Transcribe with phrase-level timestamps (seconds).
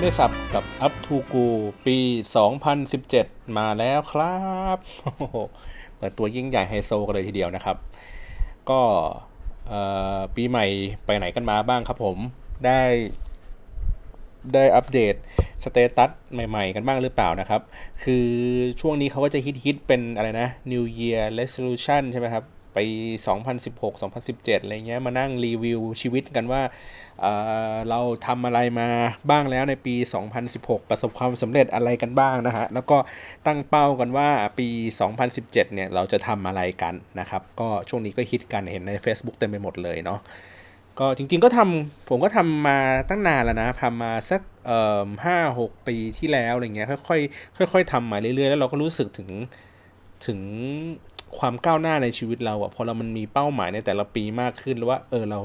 [0.00, 1.46] ไม่ได้สับกับ Up to Go
[1.86, 1.96] ปี
[2.76, 4.38] 2017 มาแล้วครั
[4.76, 4.78] บ
[5.96, 7.76] เปิดตัวยิ่งใหญ่ไฮโซกันเลยทีเดียวนะครับ
[8.70, 8.80] ก็
[10.34, 10.66] ปีใหม่
[11.04, 12.16] ไปไหนกันมาบ้างครับผม
[12.66, 12.82] ได้
[14.54, 15.14] ได้อัปเดต
[15.64, 17.60] status ใหม่ๆ กันบ้างหรือเปล่านะครับ
[18.04, 18.26] คือ
[18.80, 22.78] ช่วงนี้เขาก็จะฮิตๆเป็นอะไรนะ New Year Resolution ใช่ไหมครับ ไป
[23.38, 23.92] 2016
[24.22, 26.62] 2017 อะไรเงี้ย มานั่งรีวิวชีวิตกันว่า
[27.20, 28.88] เเราทำอะไรมา
[29.30, 29.94] บ้างแล้วในปี
[30.42, 32.98] 2016 ประสบความสำเร็จอะไรกันบ้างนะฮะ แล้วก็
[33.46, 34.68] ตั้งเป้ากันว่าปี
[35.20, 40.20] 2017 เนี่ย เราจะทำอะไรกันนะครับ ก็ช่วงนี้ก็ฮิตกันเห็นใน Facebook เต็มไปหมดเลยเนาะ
[40.98, 49.28] ก็จริงๆก็ทำผมก็ทำมาตั้งนานแล้วนะทำมาสักเอ่อห้าหกปีที่แล้วอะไรเงี้ย ค่อยๆค่อยๆทำมาเรื่อยๆ แล้วเราก็รู้สึกถึง
[50.26, 50.40] ถึง
[51.38, 55.40] ความก้าวหน้าในชีวิตเราอะพอเรามันมีเป้าหมายในแต่ละปีมากขึ้นแล้วว่า เออเรา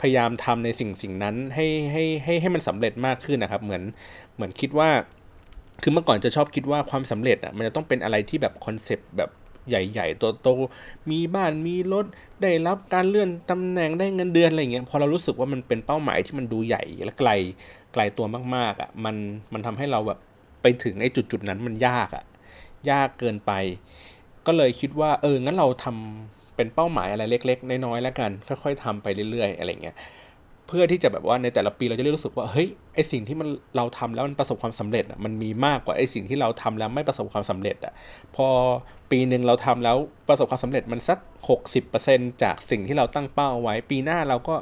[0.00, 3.82] พยายามทำในสิ่งสิ่งนั้นให้ให้ให้ให้มันสำเร็จมากขึ้นนะครับ เหมือน
[4.34, 4.90] เหมือนคิดว่า
[5.82, 9.30] คือเมื่อก่อนจะชอบคิดว่าความสำเร็จอะมันจะต้องเป็นอะไรที่แบบคอนเซปต์แบบ
[9.68, 12.06] ใหญ่ๆโตๆมีบ้านมีรถ
[12.42, 17.30] ได้รับการเลื่อนตำแหน่งได้เงินเดือนอะไรเงี้ยพอเรารู้สึกว่ามันเป็นเป้าหมายที่มันดูใหญ่และไกล
[17.92, 19.16] ไกลตัวมากๆอะ่ะมัน
[19.52, 20.18] มันทำให้เราแบบ
[20.62, 22.24] ไปถึงไอ้จุดจุดนั้นมันยากอะ่ะ
[22.90, 23.52] ยากเกินไป
[24.46, 29.96] ก็เลยคิดว่าเอองั้นเราทำเป็นเป้าหมายอะไรเล็ก ๆ น้อยๆแล้วกัน ค่อย ๆทำไปเรื่อย ๆ อะไรเงี้ย
[30.68, 37.92] เพื่อที่จะแบบว่าในแต่ละปีเราจะได้รู้สึกว่าเฮ้ยไอสิ่งที่มันเราทำแล้วมันประสบความสำเร็จอะมันมีมากกว่าไอสิ่งที่เราทำแล้วไม่ประสบความสำเร็จอะ
[38.36, 38.46] พอ
[39.10, 39.96] ปีหนึ่งเราทำแล้ว
[40.28, 41.18] ประสบความสำเร็จมันสัก
[41.80, 44.54] 60%จากสิ่งที่เราตั้งเป้าไว้ ปีหน้าเราก็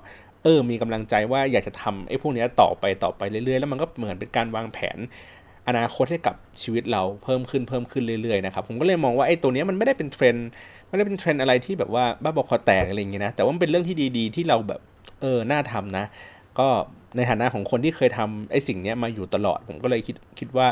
[0.44, 4.98] เออมีกำลังใจว่าอยากจะทำไอ้พวกนี้ต่อไปต่อไปเรื่อยๆ แล้วมันก็เหมือนเป็นการวางแผน
[5.68, 10.48] อนาคตให้กับชีวิตเราเพิ่มขึ้นเพิ่มขึ้นเรื่อยๆนะครับผมก็เลยมองว่าไอ้ตัวนี้มันไม่ได้เป็นเทรนด์
[10.88, 14.80] ไม่ได้เป็นเทรนด์อะไรที่แบบว่าบ้าบอคอแตกอะไรอย่างเงี้ยนะแต่ว่ามันเป็นเรื่องที่ดีๆ ที่เราแบบ
[15.20, 16.04] เออน่าทำนะ
[16.58, 16.68] ก็
[17.16, 20.66] ในฐานะของคนที่เคยทำไอ้สิ่งนี้มาอยู่ตลอด ผมก็เลยคิดคิดว่า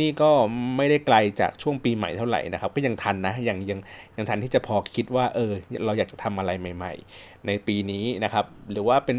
[0.00, 0.30] นี่ก็
[0.76, 3.78] ไม่ได้ไกลจากช่วงปีใหม่เท่าไหร่นะครับ ก็ยังทันนะยังยัง
[4.16, 5.52] ยังทันที่จะพอคิดว่า เออ
[5.84, 9.16] เราอยากจะทำอะไรใหม่ ๆ ในปีนี้นะครับ หรือว่าเป็น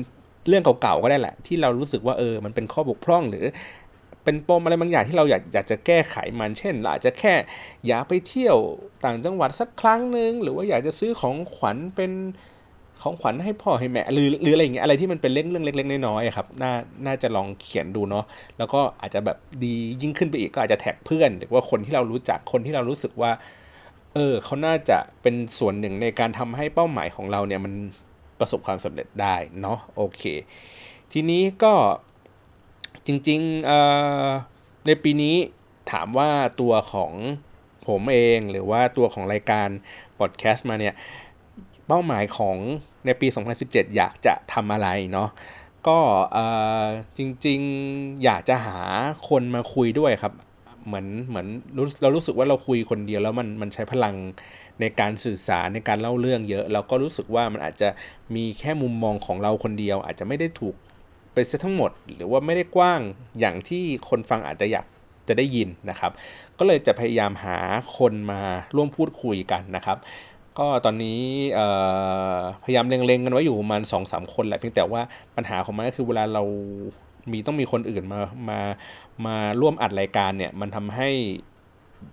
[0.48, 3.46] เรื่องเก่าๆก็ได้แหละ ที่เรารู้สึกว่าเออมันเป็นข้อบกพร่องหรือ
[4.24, 7.34] เป็นปมอะไรบางอย่างที่เราอยากอยากจะแก้ไขมัน เช่นอาจจะแค่
[7.88, 8.58] อยากไปเที่ยว
[9.06, 12.12] ต่างจังหวัดสักครั้งหนึ่งหรือว่าอยากจะซื้อของขวัญเป็น
[13.02, 16.74] ของขวัญให้พ่อให้แม่หรือหรืออะไรอย่างเงี้ยอะไรที่มันเป็นเรื่องเรื่องเล็กๆน้อยๆครับน่า
[17.06, 18.26] น่าจะลองเขียนดูเนาะ
[18.58, 23.32] แล้วก็อาจจะแบบดียิ่งขึ้นไปอีกก็อาจจะแท็กเพื่อน หรือว่าคนที่เรารู้จักคนที่เรารู้สึกว่า
[24.14, 27.74] เออเขาน่าจะเป็นส่วนหนึ่งในการทำให้เป้าหมายของเราเนี่ยมัน
[28.40, 30.24] ประสบความสำเร็จได้เนาะโอเค
[31.12, 31.74] ทีนี้ก็
[33.06, 35.36] จริงๆในปีนี้
[35.92, 36.30] ถามว่า
[36.62, 37.12] ตัวของ
[37.88, 39.70] ผมเองหรือว่าตัวของรายการ
[40.20, 40.94] พอดแคสต์มาเนี่ย
[41.88, 42.58] เป้าหมายของ
[43.06, 43.28] ในปี
[43.62, 45.30] 2017 อยากจะทำอะไรเนาะ
[45.88, 45.98] ก็
[47.18, 48.80] จริงๆอยากจะหา
[49.30, 50.34] คนมาคุยด้วยครับ
[50.86, 51.48] เหมือนเหมือน
[52.02, 54.16] เรารู้สึกว่าเราคุยคนเดียวแล้วมันมันใช้พลัง
[54.82, 57.90] ในการสื่อสารในการเล่าเรื่องเยอะ เราก็รู้สึกว่ามันอาจจะ
[58.36, 60.76] มีแค่มุมมองของเราคนเดียว อาจจะไม่ได้ถูก
[61.34, 63.02] ไปซะทั้งหมด หรือว่าไม่ได้กว้าง
[63.40, 64.86] อย่างที่คนฟังอาจจะอยาก
[65.28, 66.12] จะได้ยินนะครับ
[66.60, 67.58] ก็เลยจะพยายามหา
[67.98, 68.42] คนมา
[68.76, 69.98] ร่วมพูดคุยกันนะครับ
[70.60, 71.22] ก็ตอนนี้
[72.64, 75.02] พยายามเล็งๆกันไว้อยู่ประมาณสองสามคนแหละเพียงแต่ว่า
[75.36, 76.44] ปัญหาของมันก็คือเวลาเรา
[77.32, 78.60] มีต้องมีคนอื่นมามา
[79.26, 81.10] มาร่วมอัดรายการเนี่ยมันทำให้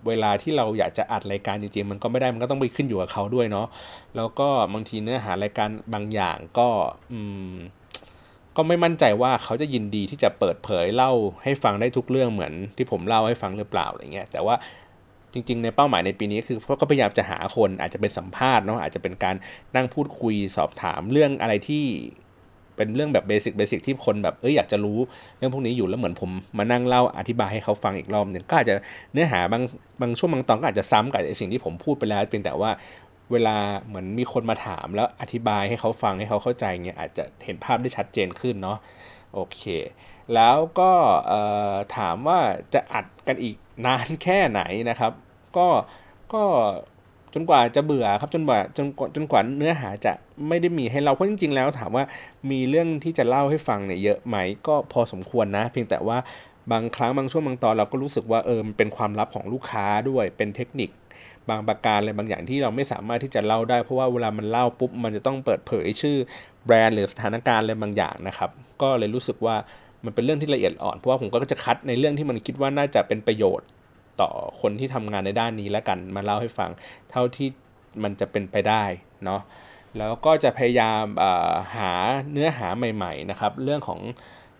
[0.07, 3.67] เวลาที่เราอยากจะอัดรายการจริงๆ มันก็ไม่ได้มันก็ต้องไปขึ้นอยู่กับเขาด้วยเนาะ
[4.15, 6.67] แล้วก็บางทีเนื้อหารายการบางอย่างก็
[7.13, 7.21] อื
[7.51, 7.53] ม
[8.57, 11.11] ก็ไม่มั่นใจว่าเขาจะยินดีที่จะเปิดเผยเล่า
[11.43, 14.55] ให้ฟังได้ทุกเรื่องเหมือนที่ผมเล่าให้ฟังหรือเปล่าอะไรเงี้ยแต่ว่า
[15.33, 19.35] จริง ๆ ในเป้าหมายในปีนี้คือเขาก็พยายามจะหาคนอาจจะเป็นสัมภาษณ์เนาะอาจจะเป็นการ
[19.75, 21.85] นั่งพูดคุยสอบถามเรื่องอะไรที่
[22.75, 24.97] เป็นเรื่องแบบเบสิกเบสิกที่คนแบบเอ้ยอยากจะรู้
[25.37, 28.75] เรื่องพวกนี้อยู่แล้วเหมือนผมมานั่งเล่าอธิบายให้เขาฟังอีกรอบหนึ่งก็อาจจะ
[29.13, 29.63] เนื้อหาบาง
[30.01, 32.71] บางช่วงบางตอนก็อาจจะซ้ำกับสิ่งที่ผมพูดไปแล้วเพียงแต่ว่า
[33.31, 38.77] เวลาเหมือนมีคนมาถามแล้วอธิบายให้เขาฟังให้เขาเข้าใจเงี้ยอาจจะเห็นภาพได้ชัดเจนขึ้นเนาะ
[39.33, 39.61] โอเค
[40.33, 40.91] แล้วก็
[41.97, 42.39] ถามว่า
[42.73, 43.55] จะอัดกันอีก
[43.85, 45.11] นานแค่ไหนนะครับ
[45.57, 45.67] ก็
[46.33, 46.43] ก็
[47.33, 50.13] จนกว่าจะเบื่อครับจนกว่าจนจนกว่าเนื้อหาจะ
[50.47, 52.03] ไม่ได้มีให้เราเพราะจริง ๆ แล้วถามว่า
[52.51, 54.37] มีเรื่องที่จะเล่าให้ฟังเนี่ยเยอะไหม
[54.67, 56.17] ก็พอสมควรนะ เพียงแต่ว่า
[56.71, 60.89] บางครั้งบางช่วงบางตอนเราก็รู้สึกว่าเออมันเป็นความลับของลูกค้าด้วยเป็นเทคนิค
[61.49, 66.17] บางประการอะไรบางอย่างที่เราไม่สามารถที่จะเล่าได้ เพราะว่าเวลามันเล่าปุ๊บมันจะต้องเปิดเผยชื่อ
[66.65, 68.49] แบรนด์หรือสถานการณ์อะไรบางอย่างนะครับ
[68.81, 69.55] ก็เลยรู้สึกว่า
[70.05, 73.67] มันเป็นเรื่องที่ละเอียดอ่อนเพราะว่าผมก็จะคัดในเรื่องที่มันคิดว่าน่าจะเป็นประโยชน์
[74.21, 74.29] ต่อ
[74.61, 76.69] คนที่ทำงานในด้านนี้แล้วกันมาเล่าให้ฟัง
[77.11, 77.47] เท่าที่
[78.03, 78.83] มันจะเป็นไปได้
[79.25, 79.41] เนาะ
[79.97, 81.03] แล้วก็จะพยายาม
[81.75, 81.91] หา
[82.31, 83.99] เนื้อหาใหม่ ๆ นะครับ เรื่องของ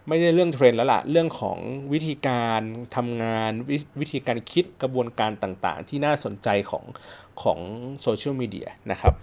[0.09, 1.57] ไม่ใช่เรื่องเทรนแล้วล่ะ เรื่องของ
[1.93, 2.61] วิธีการ
[2.95, 6.83] ทำงานววิธีการคิดกระบวนการต่างๆ ที่น่าสนใจของ
[7.41, 7.59] ของ
[8.01, 9.13] โซเชียลมีเดียนะครับ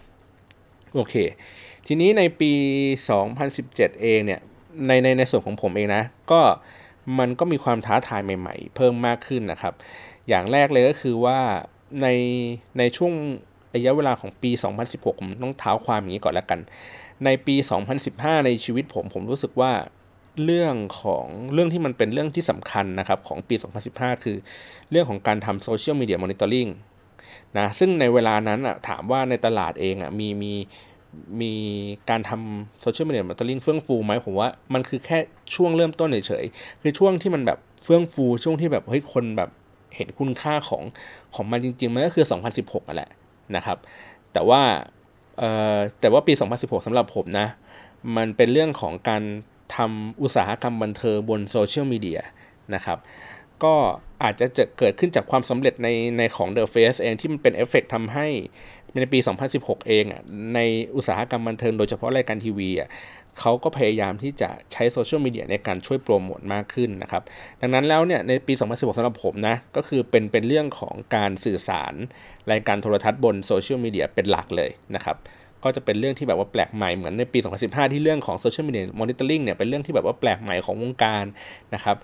[0.94, 1.15] โอเค
[1.87, 2.53] ทีนี้ในปี
[3.27, 4.41] 2017 เองเนี่ย
[4.87, 6.41] ในในในส่วนของผมเองนะ ก็
[7.19, 9.75] มันก็มีความท้าทายใหม่ ๆ เพิ่มมากขึ้นนะครับ
[10.29, 11.38] อย่างแรกเลยก็คือว่า
[12.03, 12.09] ใน
[12.79, 13.12] ในช่วง
[13.75, 14.50] ระยะเวลาของปี
[14.87, 16.61] 2016 ผมต้องเท้าความอย่างนี้ก่อนแล้วกัน
[17.25, 17.56] ในปี
[18.00, 19.73] 2015 ในชีวิตผมผมรู้สึกว่า
[20.44, 23.55] เรื่องของเรื่องที่มันเป็นเรื่องที่สำคัญนะครับของปี
[23.91, 24.37] 2015 คือ
[24.91, 26.69] เรื่องของการทำ social media monitoring
[27.59, 30.53] นะซึ่งในเวลานั้นอะถามว่าในตลาดเองอะมีมี
[31.41, 31.53] มี
[32.11, 35.19] การทำ social media monitoring เฟื่องฟูไหมผมว่ามันคือแค่
[35.55, 39.50] ช่วงเริ่มต้นเฉยๆคือช่วงที่มันแบบเฟื่องฟูช่วงที่แบบเฮ้ยคนแบบ
[39.97, 40.83] เห็นคุณค่าของ
[41.35, 42.25] ของมันจริงๆ มันก็คือ
[42.56, 43.11] 2016อะแหละ
[43.56, 43.79] นะครับ
[44.33, 44.61] แต่ว่า
[45.38, 47.47] เอ่อแต่ว่าปี 2016สำหรับผมนะ
[48.17, 49.23] มันเป็นเรื่องของการ
[49.74, 52.20] ทำอุตสาหกรรมบันเทิงบนโซเชียลมีเดีย
[52.74, 52.98] นะครับ
[53.64, 53.74] ก็
[54.22, 58.26] อาจจะจะเกิดขึ้นจากความสำเร็จในในของ The Face เองที่มันเป็นเอฟเฟกทำให้
[59.00, 59.18] ในปี
[59.52, 60.22] 2016 เองอะ
[60.54, 60.60] ใน
[60.96, 62.88] อุตสาหกรรมบันเทิงโดยเฉพาะรายการทีวีอะ
[63.40, 67.22] เขาก็พยายามที่จะใช้โซเชียลมีเดียในการช่วยโปรโมทมากขึ้นนะครับ
[67.60, 71.94] ดังนั้นแล้วเนี่ยในปี 2016สำหรับผมนะ ก็คือเป็นเป็นเรื่องของการสื่อสาร
[72.52, 75.16] รายการโทรทัศน์บนโซเชียลมีเดียเป็นหลักเลยนะครับ
[75.66, 81.24] ก็จะเป็นเรื่องที่แบบว่าแปลกใหม่เหมือนในปี 2015 ที่เรื่องของ social media monitoring เนี่ยเป็นเรื่องที่แบบว่าแปลกใหม่ของวงการ
[81.74, 81.96] นะครับ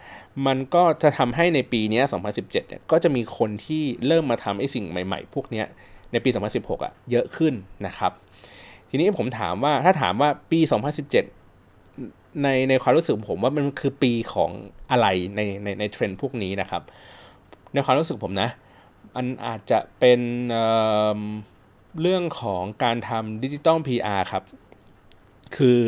[0.46, 5.62] มันก็จะทำให้ในปีนี้ 2017 เนี่ยก็จะมีคนที่เริ่มมาทำไอ้สิ่งใหม่ๆ พวกนี้
[6.12, 7.54] ในปี 2016อะเยอะขึ้น
[7.86, 8.12] นะครับ
[8.90, 14.50] ทีนี้ผมถามว่าถ้าถามว่าปี 2017 ในในความรู้สึกผมว่ามันคือปีของ
[14.90, 15.06] อะไร
[15.36, 16.82] ในในในเทรนด์พวกนี้นะครับ
[17.72, 18.50] ในความรู้สึกผมนะ
[19.16, 20.20] มันอาจจะเป็น
[22.00, 24.44] เรื่องของการทำดิจิตอล PR ครับ
[25.56, 25.78] คือ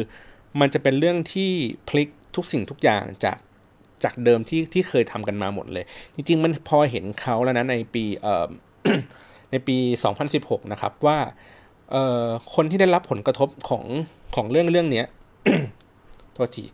[0.60, 1.50] มันจะเป็นเรื่องที่
[1.88, 3.38] พลิกทุกสิ่งทุกอย่างจาก
[4.04, 5.84] จากเดิมที่ที่เคยทำกันมาหมดเลย
[6.14, 8.46] จริง ๆ มันพอเห็นเขาแล้วนะในปีเอ่อ
[9.50, 9.76] ในปี
[10.24, 11.18] 2016 นะครับว่า
[11.90, 12.24] เอ่อ
[12.54, 13.84] คนที่ได้รับผลกระทบของ
[14.34, 15.04] ของเรื่องเรื่องนี้
[16.34, 16.64] โทษที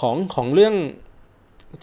[0.00, 0.74] ของของเรื่อง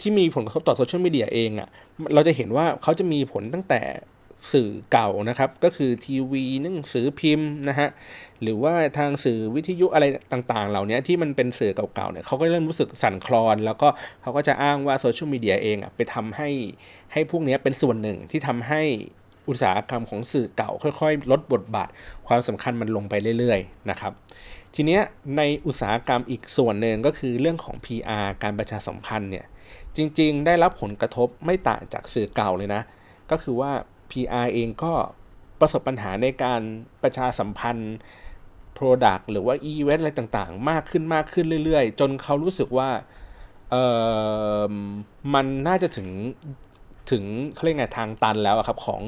[0.00, 1.68] ที่มีผลกระทบต่อโซเชียลมีเดียเองอะ่ะ
[2.14, 3.80] เราจะเห็นว่าเขาจะมีผลตั้งแต่
[4.52, 7.88] สื่อเก่านะครับ ก็คือทีวีหนังสือพิมพ์นะฮะ
[8.42, 13.88] หรือว่าทางสื่อวิทยุอะไรต่างๆ เหล่านี้ที่มันเป็นสื่อเก่าๆเนี่ยเขาก็เริ่มรู้สึกสั่นคลอน แล้วก็
[14.22, 16.48] เขาก็จะอ้างว่าโซเชียลมีเดียเองอะไปทำให้
[17.12, 18.82] ให้พวกนี้เป็นส่วนหนึ่งที่ทำให้
[19.48, 21.88] อุตสาหกรรมของสื่อเก่าค่อยๆ ลดบทบาท
[22.26, 24.12] ความสำคัญมันลงไปเรื่อยๆนะครับ
[24.74, 25.02] ทีเนี้ย
[25.36, 29.46] ในอุตสาหกรรมอีกส่วนหนึ่งก็คือเรื่องของ PR การประชาสัมพันธ์เนี่ย
[29.96, 32.82] จริงๆ ได้รับผลกระทบไม่ต่างจากสื่อเก่าเลยนะ
[33.30, 33.72] ก็คือว่า
[34.10, 34.92] PR เองก็
[35.60, 36.60] ประสบปัญหาในการ
[37.02, 37.96] ประชาสัมพันธ์
[38.78, 42.90] Product หรือว่า Event อะไรต่างๆ มากขึ้นมากขึ้นเรื่อยๆ จนเขารู้สึกว่า
[43.70, 43.76] เอ
[44.70, 44.72] อ
[45.34, 46.08] มันน่าจะถึง
[47.10, 47.24] ถึง
[47.54, 49.00] เขาเรียกไงทางตันแล้วครับของ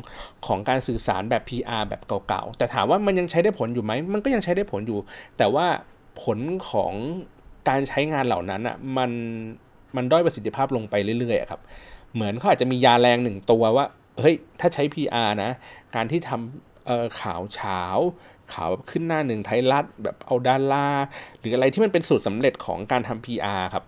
[0.46, 4.98] ของการสื่อสารแบบ PR แบบเก่าๆ แต่ถามว่ามันยังใช้ได้ผลอยู่ไหม มันก็ยังใช้ได้ผลอยู่
[5.38, 5.66] แต่ว่า
[6.22, 6.38] ผล
[6.70, 6.92] ของ
[7.68, 9.10] การใช้งานเหล่านั้นอะมัน
[9.96, 11.60] มันด้อยประสิทธิภาพลงไปเรื่อยๆครับ
[12.14, 13.86] เหมือนเขาอาจจะมียาแรงหนึ่งตัวว่า
[14.20, 15.50] เฮ้ยถ้าใช้ PR นะ
[15.94, 17.82] การที่ทำข่าวเช้า
[18.54, 20.88] ข่าวขึ้นหน้าหนึ่งไทยรัฐแบบเอาดารา
[21.38, 23.84] หรืออะไรที่มันเป็นสูตรสำเร็จของการทำ PR ครับ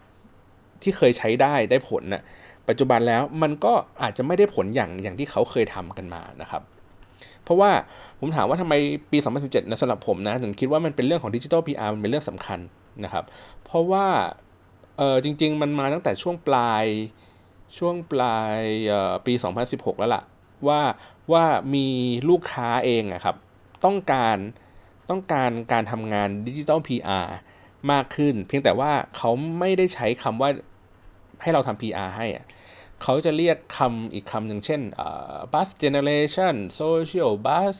[0.82, 2.22] ที่เคยใช้ได้ได้ผลนะ่ะ
[2.68, 6.62] ปัจจุบันแล้วมันก็อาจจะไม่ได้ผลอย่างอย่างที่เขาเคยทำกันมานะครับ
[7.44, 7.70] เพราะว่า
[8.20, 8.74] ผมถามว่าทำไม
[9.12, 12.58] ปี 2017นะสำหรับผมนะถึงคิดว่ามันเป็นเรื่องของดิจิทัล PR มันเป็นเรื่องสำคัญ
[13.04, 13.24] นะครับ
[13.64, 14.06] เพราะว่า
[14.98, 16.84] เออจริง ๆ มันมาตั้งแต่ช่วงปลาย
[17.76, 18.60] ช่วงปลาย
[19.26, 19.34] ปี
[19.66, 20.22] 2016 แล้วล่ะ
[20.68, 20.80] ว่า
[21.32, 21.44] ว่า
[21.74, 21.86] มี
[22.28, 23.36] ลูกค้าเองอะครับ
[23.84, 24.36] ต้องการ
[25.10, 27.26] ต้องการการทำงานดิจิตอล PR
[27.92, 30.50] มากขึ้น เพียงแต่ว่าเขาไม่ได้ใช้คำว่า
[31.42, 32.46] ให้เราทำ PR ให้อะ
[33.02, 34.80] เขาจะเรียกคำอีกคำหนึ่งเช่น
[35.52, 37.76] buzz generation social buzz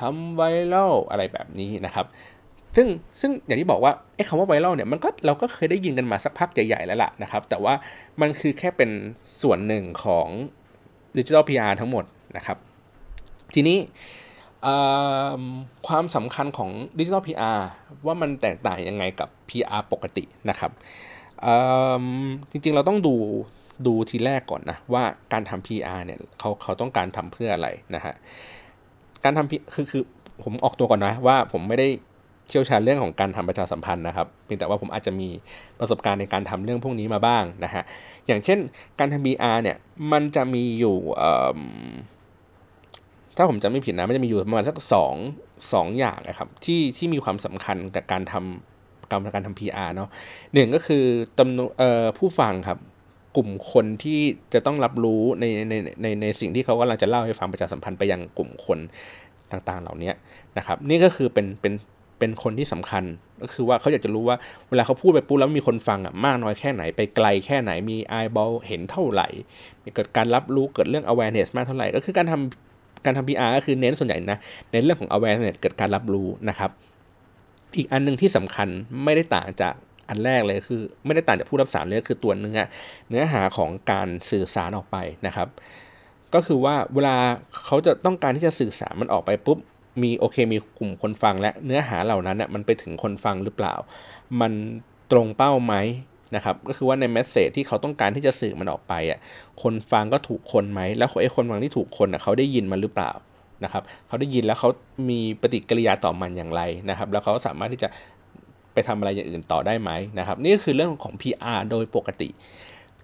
[0.00, 2.06] ทำไวรัลอะไรแบบนี้นะครับ
[2.76, 2.86] ซึ่ง
[3.20, 7.74] ซึ่งอย่างที่บอกว่าไอ้คำว่าไวรัลเนี่ยมันก็เราก็เคยได้ยินกันมาสักพักใหญ่ๆแล้วล่ะนะครับ แต่ว่า
[8.20, 8.90] มันคือแค่เป็น
[9.42, 10.28] ส่วนหนึ่งของ
[11.18, 12.04] ดิจิทัลพีอาร์ทั้งหมด
[12.36, 12.58] นะครับ
[13.54, 13.78] ทีนี้
[15.88, 17.58] ความสำคัญของดิจิทัล PR
[18.06, 20.70] ว่ามันแตกต่างยังไงกับ PR ปกตินะครับ
[22.50, 23.14] จริงๆเราต้องดู
[23.86, 25.02] ดูทีแรกก่อนนะว่า
[25.32, 28.14] การทำ PR เนี่ยเขาเขาต้องการทำเพื่ออะไรนะฮะ
[29.24, 30.02] การทำคือคือ
[30.42, 31.88] ผมออกตัวก่อนนะว่าผมไม่ได้
[32.48, 35.28] เชี่ยวชาญเรื่องของการทำประชาสัมพันธ์นะครับเพียงแต่ว่าผมอาจจะมี
[35.80, 37.82] ประสบการณ์ในการทำเรื่องพวกนี้มาบ้างนะฮะ
[38.26, 38.58] อย่างเช่น
[38.98, 39.76] การทำ BR เนี่ย
[40.12, 40.96] มันจะมีอยู่
[43.36, 45.14] ถ้าผมจำไม่ผิดนะมันจะมีอยู่ประมาณสักสอง
[45.72, 50.08] สองอย่างนะครับที่ที่มีความสำคัญกับการทำกรรการทำ PR เนาะ
[50.54, 51.04] หนึ่งก็คือ
[51.38, 51.70] จำนวน
[52.18, 52.78] ผู้ฟังครับ
[53.36, 54.20] กลุ่มคนที่
[54.54, 58.78] จะต้องรับรู้ในในในในสิ่งที่เขากำลังจะเล่าให้ฟังประชาสัมพันธ์ไปยังกลุ่มคน
[59.50, 60.12] ต่างๆ เหล่านี้
[60.58, 61.72] นะครับ นี่ก็คือเป็นเป็น
[62.24, 63.04] เป็นคนที่สำคัญ
[63.42, 64.36] ก็คือว่าเขาอยากจะรู้ว่า
[64.70, 69.28] เวลาเขาพูดไปปุ๊บแล้วมีคนฟังอะมากน้อยแค่ไหนไปไกลแค่ไหนมีไอบอลเห็นเท่าไหร่
[69.82, 74.38] มีเกิดการรับรู้เกิดเรื่อง awareness มากเท่าไหร่ ก็คือการทำการทำ PR ก็คือเน้นส่วนใหญ่นะ
[74.72, 76.70] ในเรื่องของ awareness เกิดการรับรู้นะครับ
[77.76, 78.68] อีกอันนึงที่สำคัญ
[79.04, 79.74] ไม่ได้ต่างจาก
[80.08, 82.60] อันแรกเลยคือไม่ได้ต่างจากผู้รับสารเลยคือตัวเนื้อ
[83.10, 85.48] เนื้อหาของการสื่อสารออกไปนะครับ
[86.34, 87.16] ก็คือว่าเวลา
[87.64, 89.58] เขาจะต้องการที่จะสื่อสารมันออกไปปุ๊บ
[90.02, 93.74] มีโอเคมีกลุ่มคนฟังและเนื้อหาเหล่านั้นน่ยมันไปถึงคนฟังหรือเปล่า
[94.40, 94.52] มัน
[95.12, 95.74] ตรงเป้าไหม
[96.36, 99.18] นะครับก็คือว่าในแมสเซจที่เขาต้องการที่จะสื่อมันออกไปอะ
[99.62, 103.10] คนฟังก็ถูกคนไหมแล้วไอ้คนฟังที่ถูกคนอะเขาได้ยินมันหรือเปล่า
[103.64, 104.68] นะครับเขาได้ยินแล้วเขา
[105.08, 107.88] มีปฏิกิริยาต่อมันอย่างไรนะครับ แล้วเขาสามารถที่จะ
[108.72, 112.28] ไปทำอะไรอย่างอื่นต่อได้ไหมนะครับ นี่ก็คือเรื่องของ PR โดยปกติ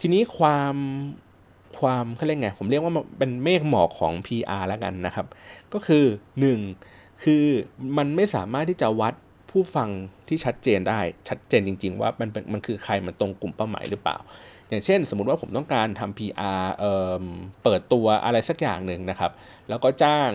[0.00, 0.74] ทีนี้ความ
[1.78, 5.26] ความเขาเรียกไงผมเรียกว่าเป็นเมฆหมอกของ PR แล้วกันนะครับ
[5.72, 6.04] ก็คือ
[6.64, 7.22] 1.
[7.22, 7.44] คือ
[7.96, 9.14] มันไม่สามารถที่จะวัด
[9.50, 9.88] ผู้ฟัง
[10.28, 14.18] ที่ชัดเจนได้ ชัดเจนจริง ๆ ว่ามันมันคือใครมันตรงกลุ่มเป้าหมายหรือเปล่า
[14.68, 17.24] อย่างเช่น สมมุติว่าผมต้องการทำ PR เอ่อ
[17.64, 19.30] เปิดตัวอะไรสักอย่างหนึ่งนะครับ
[19.68, 20.30] แล้วก็จ้าง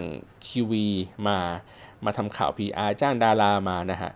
[0.45, 0.85] ทีวี
[1.27, 1.37] มา
[2.05, 4.11] มาทำข่าว PR จ้างดารามานะฮะ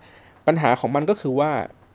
[0.47, 1.51] ปัญหาของมันก็คือว่า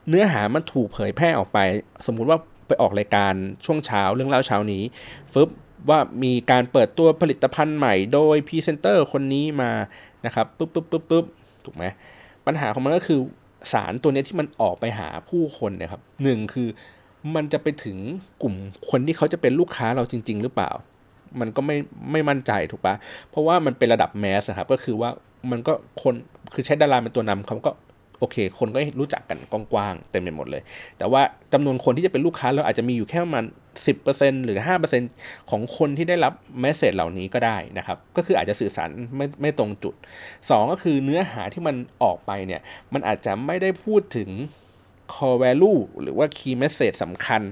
[0.08, 1.58] เนื้อหามันถูกเผยแพร่ออกไป
[2.06, 2.38] สมมุติว่า
[2.68, 4.82] ไปออกรายการช่วงเช้าเรื่องเล่าเช้านี้
[5.32, 5.48] ฟึบ
[5.88, 9.72] ว่ามีการเปิดตัวผลิตภัณฑ์ใหม่โดยพรีเซนเตอร์คนนี้มา
[10.26, 11.24] นะครับปุ๊บปุ๊บปุ๊บปุ๊บ
[11.64, 11.84] ถูกไหม
[12.46, 13.20] ปัญหาของมันก็คือ
[13.72, 16.68] สารตัวนี้ที่มันออกไปหาผู้คนนะครับหนึ่งคือ
[17.34, 17.98] มันจะไปถึง
[18.42, 18.54] กลุ่ม
[18.90, 20.70] คนที่เขาจะเป็นลูกค้าเราจริง ๆ หรือเปล่า
[21.40, 21.76] มันก็ไม่
[22.12, 22.94] ไม่มั่นใจถูกปะ
[23.30, 25.10] เพราะว่ามันเป็นระดับแมสครับก็คือว่า
[25.50, 26.14] มันก็คน
[26.54, 27.70] คือใช้ดาราเป็นตัวนำเขาก็
[28.20, 29.38] โอเค คนก็รู้จักกัน
[29.72, 30.62] กว้างๆเต็มไปหมดเลย
[30.98, 33.44] แต่ว่าจำนวนคนที่จะเป็นลูกค้าเราอาจจะมีอยู่แค่ประมาณ
[33.94, 34.58] 10%หรือ
[35.04, 39.94] 5%ของคนที่ได้รับเมสเซจเหล่านี้ก็ได้นะครับ ก็คืออาจจะสื่อสารไม่ไม่ตรงจุด
[40.32, 42.60] 2 ก็คือเนื้อหาที่มันออกไปเนี่ย
[42.92, 44.30] มันอาจจะไม่ได้พูดถึง
[45.14, 47.42] core value หรือว่า key message สำคัญ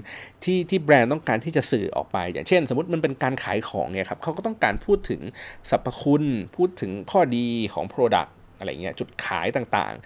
[0.43, 5.21] ที่ที่แบรนด์ต้องการที่จะสื่อออกไป อย่างเช่น สมมติมันเป็นการขายของเนี่ยครับเขาก็ต้องการพูดถึง
[5.69, 6.23] สรรพคุณ
[6.55, 10.05] พูดถึงข้อดีของ product อะไรเงี้ยจุดขายต่างๆ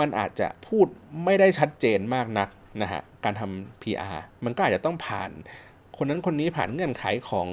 [0.00, 0.86] มันอาจจะพูด
[1.24, 2.48] ไม่ได้ชัดเจนมากนัก
[2.82, 5.30] นะฮะการทำ PR มันก็อาจจะต้องผ่าน
[5.96, 7.48] คนนั้นคนนี้ผ่านเงื่อนไขของ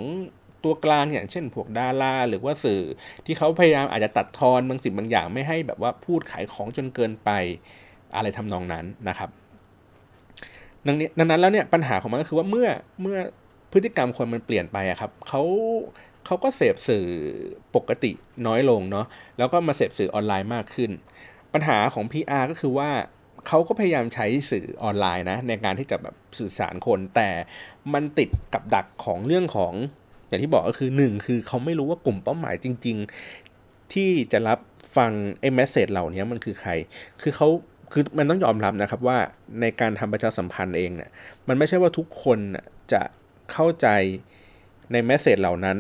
[0.63, 2.81] ตัวกลางอย่างเช่น พวกดาราหรือว่าสื่อ
[3.25, 7.29] ที่เขาพยายามอาจจะตัดทอนบางสิ่งบางอย่างไม่ให้แบบว่าพูดขายของจนเกินไป
[8.15, 9.29] อะไรทำนองนั้นนะครับ
[10.88, 12.67] ดังนี้ดังนั้นแล้วเนี่ยปัญหาของมันก็คือว่าเมื่อ
[13.01, 13.17] เมื่อ
[13.72, 15.41] พฤติกรรมคนมันเปลี่ยนไปอะครับเขา
[16.25, 17.05] เขาก็เสพสื่อ
[17.75, 18.12] ปกติ
[18.48, 19.05] น้อยลงเนาะ
[19.38, 20.91] แล้วก็มาเสพสื่อออนไลน์มากขึ้น
[21.53, 22.89] ปัญหาของ PR ก็คือว่า
[23.48, 27.29] เขาก็พยายามใช้สื่อออนไลน์นะ ในการที่จะแบบสื่อสารคน แต่
[27.94, 29.74] มันติดกับดักของเรื่องของ
[30.27, 32.98] อย่างที่บอกก็คือหนึ่งคือเขาไม่รู้ว่ากลุ่มเป้าหมายจริง
[33.46, 34.60] ๆ ที่จะรับ
[34.98, 36.72] ฟังไอ้แมสเซจเหล่านี้มันคือใคร
[37.22, 37.48] คือเขา
[37.94, 39.18] คือมันต้องยอมรับนะครับว่า
[39.62, 41.10] ในการทำประชาสัมพันธ์เองเนี่ย
[41.48, 42.39] มันไม่ใช่ว่าทุกคน
[42.94, 43.01] จะ
[43.51, 43.88] เข้าใจ
[44.91, 45.77] ในแมสเซจเหล่านั้น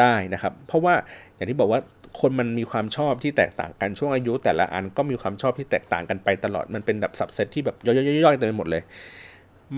[0.00, 0.94] ได้นะครับ เพราะว่า
[1.34, 1.80] อย่างที่บอกว่า
[2.20, 8.82] คนมันมีความชอบที่แตกต่างกันช่วงอายุ แต่ละอันก็มีความชอบที่แตกต่างกันไปตลอดมันเป็นแบบสับเซตที่แบบย่อยๆๆเต็มไปหมดเลย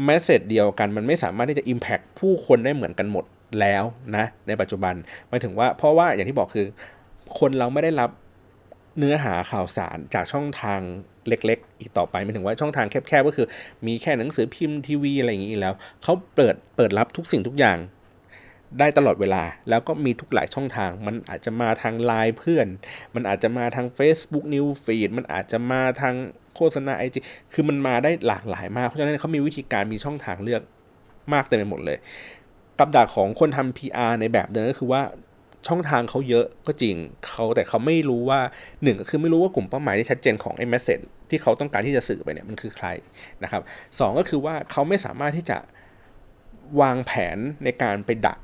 [0.05, 3.25] แมสเซจเดียวกันมันไม่สามารถที่จะ Impact ผู้คนได้เหมือนกันหมด
[3.61, 3.85] แล้ว
[4.17, 4.95] นะในปัจจุบัน
[5.29, 6.67] หมายถึงว่าเพราะว่าอย่างที่บอกคือ
[7.39, 8.11] คนเราไม่ได้รับ
[8.99, 10.81] เนื้อหาข่าวสารจากช่องทาง
[11.29, 13.47] เล็กๆ อีกต่อไปหมายถึงว่าช่องทางแคบๆก็คือ
[13.87, 17.79] มีแค่หนังสือพิมพ์ทีวีอะไรอย่างนี้แล้วเขาเปิดเปิดรับทุกสิ่งทุกอย่าง
[18.79, 22.67] ได้ตลอดเวลา แล้วก็มีทุกหลายช่องทาง มันอาจจะมาทางไลน์เพื่อน
[23.15, 26.15] มันอาจจะมาทาง Facebook New Feed มันอาจจะมาทาง
[26.55, 27.19] โฆษณาไอจี
[27.53, 30.63] คือมันมาได้หลากหลายมาก เพราะฉะนั้นเขามีวิธีการมีช่องทางเลือก
[31.33, 31.99] มากเต็มไปหมดเลย
[32.79, 35.03] กับดักของคนทำ PR ในแบบเดิมก็คือว่า
[35.69, 36.97] ช่องทางเขาเยอะก็จริง
[37.27, 38.41] เขาแต่เขาไม่รู้ว่า
[38.83, 40.99] หนึ่งก็คือไม่รู้ว่ากลุ่มเป้าหมายที่ชัดเจนของไอ้แมสเซจ
[41.31, 42.87] ที่เขาต้องการที่จะสื่อไปเนี่ยมันคือใคร
[43.43, 43.63] นะครับ
[43.99, 45.59] สก็คือว่าเขาไม่สามารถที่จะ
[46.81, 48.39] วางแผนในการไปดัก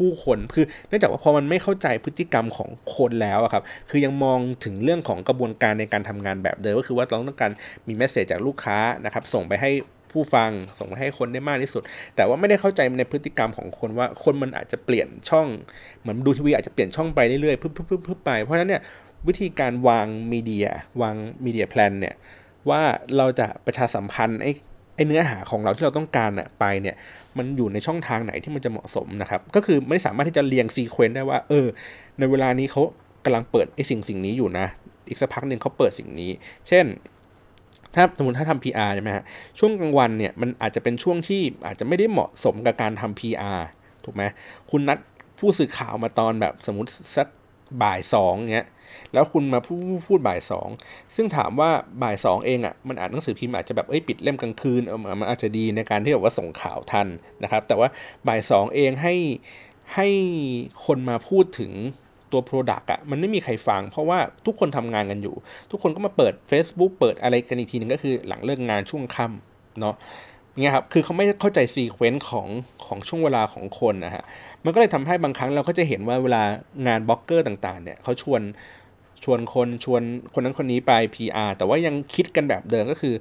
[0.00, 7.50] ผู้คนคือเนื่องจากว่าพอมันไม่เข้าใจพฤติกรรมของคนแล้วครับคือยังมองถึงเรื่องของกระบวนการในการทำงานแบบเดิมก็คือว่าเราต้องการ
[7.86, 9.70] มีเมสเซจจากลูกค้านะครับส่งไปให้
[10.12, 11.82] ผู้ฟังส่งไปให้คนได้มากที่สุด
[12.16, 15.46] แต่ว่าไม่ได้เข้าใจในพฤติกรรมของคนว่าคนมันอาจจะเปลี่ยนช่อง
[16.00, 18.82] เหมือนดูทีวีอาจจะเปลี่ยนช่องไปเรื่อยๆพึ่ๆพึ่ไป เพราะฉะนั้นเนี่ย
[19.28, 20.68] วิธีการวาง media
[21.02, 22.14] วาง media plan เนี่ย
[22.70, 22.82] ว่า
[23.16, 24.52] เราจะประชาสัมพันธ์ไอ้
[24.94, 26.96] ไอเนื้อหาของเราที่เราต้องการอะไปเนี่ย
[27.38, 31.66] มันอยู่ในช่องทางไหนที่มันจะเหมาะสมนะครับ ก็คือไม่สามารถที่จะเรียง sequence ได้ว่า เออ
[32.18, 32.82] ในเวลานี้เขา
[33.24, 34.66] กำลังเปิดไอ้สิ่งสิ่งนี้อยู่นะ
[35.08, 36.30] อีกสักพักหนึ่งเขาเปิดสิ่งนี้
[36.68, 36.86] เช่น
[37.94, 39.24] ถ้าสมมติถ้าทำ PR ใช่ไหมฮะ
[39.58, 43.60] ช่วงกลางวันเนี่ยมันอาจจะเป็นช่วงที่อาจจะไม่ได้เหมาะสมกับการทำ PR
[44.04, 44.22] ถูกไหม
[44.70, 44.98] คุณนัด
[45.38, 47.28] ผู้สื่อข่าวมาตอนแบบสมมติสัก
[47.82, 48.68] บ่ายสองเงี้ย
[49.12, 50.68] แล้วคุณมาพูดพูดบ่ายสอง
[51.14, 51.70] ซึ่งถามว่า
[52.02, 54.82] บ่ายสองเองอะ่ะมันอ่านหนังสือพิมพ์อาจจะแบบเอ้ยปิดเล่มกลางคืน
[55.20, 57.08] มันอาจจะดีในการที่แบบว่าส่งข่าวทัน
[57.42, 57.88] นะครับ แต่ว่า
[58.28, 59.14] บ่ายสองเองให้
[59.94, 60.08] ให้
[60.86, 61.72] คนมาพูดถึง
[62.32, 65.34] ตัว Product อะมันไม่มีใครฟัง เพราะว่าทุกคนทำงานกันอยู่
[65.70, 69.94] ทุกคนก็มาเปิด Facebook เปิดอะไรกันอีกทีนึงก็คือหลังเลิกงานช่วงค่ำเนาะ
[70.58, 72.48] เนี่ยครับ คือเขาไม่เข้าใจ sequence ของ
[72.86, 74.24] ของช่วงเวลาของคนนะฮะ
[74.64, 76.42] มันก็เลยทำให้บางครั้งเราก็จะเห็นว่าเวลา
[76.86, 78.42] งานบล็อกเกอร์ต่างๆ เนี่ยเขาชวน
[79.24, 80.02] ชวนคนชวน
[80.34, 83.14] คนนั้นคนนี้ไป PR แต่ว่ายังคิดกันแบบเดิมก็คือ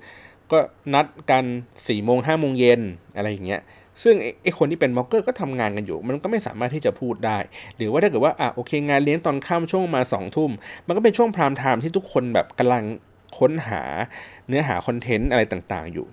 [0.51, 0.57] ก็
[0.93, 2.81] นัดกัน4ี่โมงห้าโมงเย็น
[3.15, 3.61] อะไรอย่างเงี้ย
[4.03, 7.37] ซึ่งไอ้คนที่เป็นบล็อกเกอร์ก็ทำงานกันอยู่ มันก็ไม่สามารถที่จะพูดได้
[7.77, 10.51] หรือว่าถ้าเกิดว่าอะโอเค งานเลี้ยงตอนค่ำช่วงมาสองทุ่ม
[10.87, 12.83] มันก็เป็นช่วง prime time ที่ทุกคนแบบกำลัง
[13.37, 13.81] ค้นหา
[14.47, 16.07] เนื้อหา content อะไรต่างๆอยู่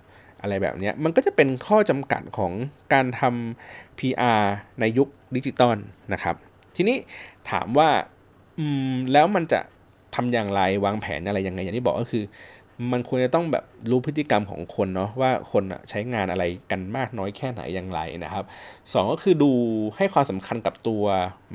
[0.47, 2.53] อะไรแบบนี้มันก็จะเป็นข้อจำกัดของ
[2.93, 4.43] การทำ PR
[4.81, 5.76] ในยุคดิจิตอล
[6.12, 6.35] นะครับ
[6.76, 6.97] ทีนี้
[7.50, 7.88] ถามว่า
[8.59, 9.61] อืมแล้วมันจะ
[10.15, 12.25] ทำอย่างไรวางแผนอะไรยังไงอย่างที่บอกก็คือ
[12.93, 18.45] มันควรจะต้องแบบรู้พฤติกรรมของคนเนาะว่าคนใช้งานอะไรกันมากน้อยแค่ไหนอย่างไรนะครับ
[18.93, 19.53] สองก็คือดู
[19.97, 21.05] ให้ความสำคัญกับตัว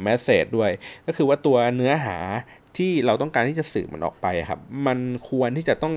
[0.01, 0.71] แมสเซจด้วย
[1.07, 2.17] ก็คือว่าตัวเนื้อหา
[2.77, 5.93] ที่เราต้องการที่จะสื่อมันออกไปครับ มันควรที่จะต้อง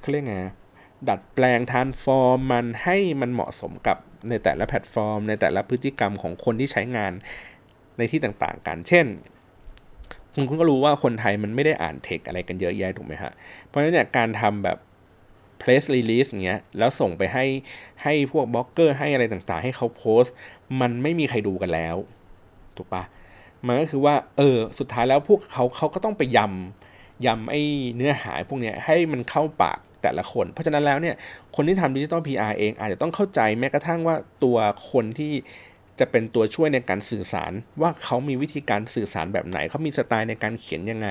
[0.00, 0.36] เขาเรียกไง
[1.08, 3.96] ดัดแปลงทานฟอร์มมันให้มันเหมาะสมกับ
[4.28, 7.12] ในแต่ละแพลตฟอร์ม ในแต่ละพฤติกรรมของคนที่ใช้งาน
[7.98, 9.06] ในที่ต่างๆกัน เช่น
[10.34, 13.32] คุณคุณก็รู้ว่าคนไทยมันไม่ได้อ่านเทคอะไรกันเยอะแยะถูกไหมฮะ
[13.66, 14.78] เพราะฉะนั้นเนี่ยการทำแบบ
[15.62, 17.44] press release เงี้ย แล้วส่งไปให้
[18.02, 20.34] ให้พวกบล็อกเกอร์ให้อะไรต่างๆ ให้เขาโพสต์
[20.80, 21.96] มันไม่มีใครดูกันแล้ว
[22.76, 23.02] ถูกปะ
[23.66, 27.62] มันก็คือว่า เออ สุดท้ายแล้วพวกเขาเขาก็ต้องไปยำยำไอ้
[27.96, 31.14] เนื้อหาพวกเนี้ยให้มันเข้าปาก แต่ละคน เพราะฉะนั้นแล้วเนี่ย
[31.56, 34.56] คนที่ทำดิจิตอล PR เองอาจจะต้องเข้าใจแม้กระทั่งว่าตัว
[34.90, 35.32] คนที่
[36.00, 41.08] จะเป็นตัวช่วยในการสื่อสารว่าเขามีวิธีการสื่อสารแบบไหน เขามีสไตล์ในการเขียนยังไง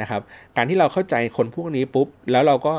[0.00, 0.20] นะครับ
[0.56, 2.74] การที่เราเข้าใจคนพวกนี้ปุ๊บ แล้วเราก็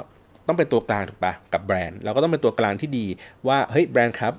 [0.47, 3.05] ต้องเป็นตัวกลางถูกปะกับแบรนด์ เราก็ต้องเป็นตัวกลางที่ดี
[3.47, 4.33] ว่าเฮ้ยแบรนด์ครับ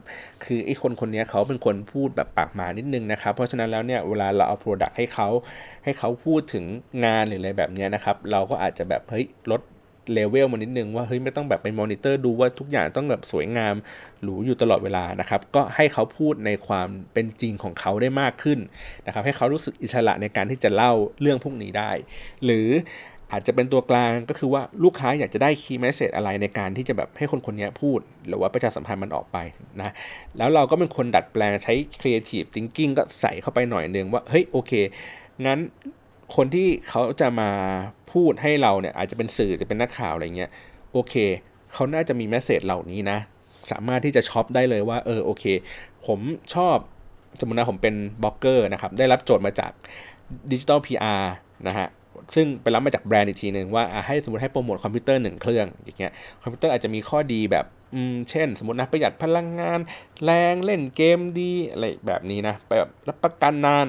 [0.45, 5.29] คือไอ้คนคนนี้เขาเป็นคนพูดแบบปากหมานิดนึงนะครับ เพราะฉะนั้นแล้วเนี่ยเวลาเราเอา product ให้เขา
[5.85, 6.65] ให้เขาพูดถึง
[7.05, 9.61] งานหรืออะไรแบบนี้นะครับ เราก็อาจจะแบบเฮ้ยลด
[10.13, 13.75] เลเวลมานิดนึงว่าเฮ้ยไม่ต้องแบบไปมอนิเตอร์ดูว่าทุกอย่างต้องแบบสวยงาม
[14.23, 18.59] หรูอยู่ตลอดเวลานะครับ ก็ให้เขาพูดในความเป็นจริงของเขาได้มากขึ้น
[19.07, 21.91] นะครับ ให้เขารู้สึกอิสระในการที่จะเล่าเรื่องพวกนี้ได้
[22.45, 22.69] หรือ
[23.33, 29.39] อาจจะเป็นตัวกลางก็คือว่าลูกค้าอยากจะได้ key message อะไรในการที่จะแบบให้คนคนนี้พูด หรือว่าประชาสัมพันธ์มันออกไป
[29.81, 29.93] นะ
[30.39, 34.73] แล้วเราก็เป็นคนดัดแปลงใช้ Creative Thinking ก็ใส่เข้าไปหน่อยนึงว่าเฮ้ยโอเค
[35.47, 35.59] งั้น
[36.37, 37.51] คนที่เขาจะมา
[38.13, 40.51] พูดให้เราเนี่ยอาจจะเป็นสื่อจะเป็นนักข่าวอะไรเงี้ย
[40.93, 41.15] โอเค
[41.73, 43.19] เขาน่าจะมี message เหล่านี้นะ
[43.71, 45.45] สามารถที่จะช็อปได้เลยว่าเออโอเค
[46.07, 46.21] ผม
[46.55, 46.77] ชอบ
[47.41, 49.71] สมมตินะผมเป็นบล็อกเกอร์นะครับได้รับโจทย์มาจาก
[50.51, 51.23] ดิจิตอล PR
[51.69, 51.89] นะฮะ
[52.35, 56.13] ซึ่งไปรับมาจากแบรนด์อีกทีหนึ่งว่าให้สมมติให้โปรโมทคอมพิวเตอร์หนึ่งเครื่องอย่างเงี้ย
[56.43, 57.65] คอมพิวเตอร์อาจจะมีข้อดีแบบ
[57.95, 59.81] อืมเช่น สมมตินะประหยัดพลังงาน
[60.25, 63.87] แรงเล่นเกมดีอะไรแบบนี้นะแบบรับประกันนาน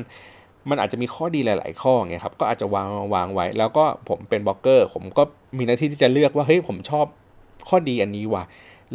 [0.70, 5.24] มันอาจจะมีข้อดีหลาย ๆ ข้อไงครับก็อาจจะวางวางไว้ แล้วก็ผมเป็นบล็อกเกอร์ ผมก็
[5.58, 7.06] มีหน้าที่ที่จะเลือกว่าเฮ้ยผมชอบ
[7.70, 8.44] ข้อดีอันนี้ว่ะ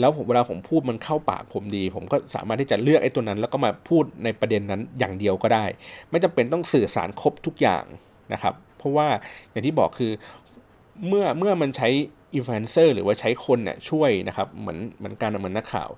[0.01, 5.65] แล้วผมเวลาผมพูดมันเข้าปากผมดี ผมก็สามารถที่จะเลือกไอ้ตัวนั้น แล้วก็มาพูดในประเด็นนั้นอย่างเดียวก็ได้
[6.11, 7.85] ไม่จำเป็นต้องสื่อสารครบทุกอย่าง
[8.33, 9.09] นะครับ เพราะว่า
[9.51, 10.13] อย่างที่บอกคือ
[11.07, 11.89] เมื่อเมื่อมันใช้
[12.35, 15.89] อินฟลูเอนเซอร์หรือว่าใช้คนเนี่ยช่วยนะครับเหมือนเหมือนการเหมือนนักข่าว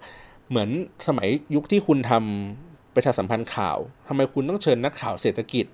[0.50, 0.70] เหมือน
[1.06, 2.67] สมัยยุคที่คุณทำ
[2.98, 5.66] ประชาสัมพันธ์ข่าวทำไมคุณต้องเชิญนักข่าวเศรษฐกิจ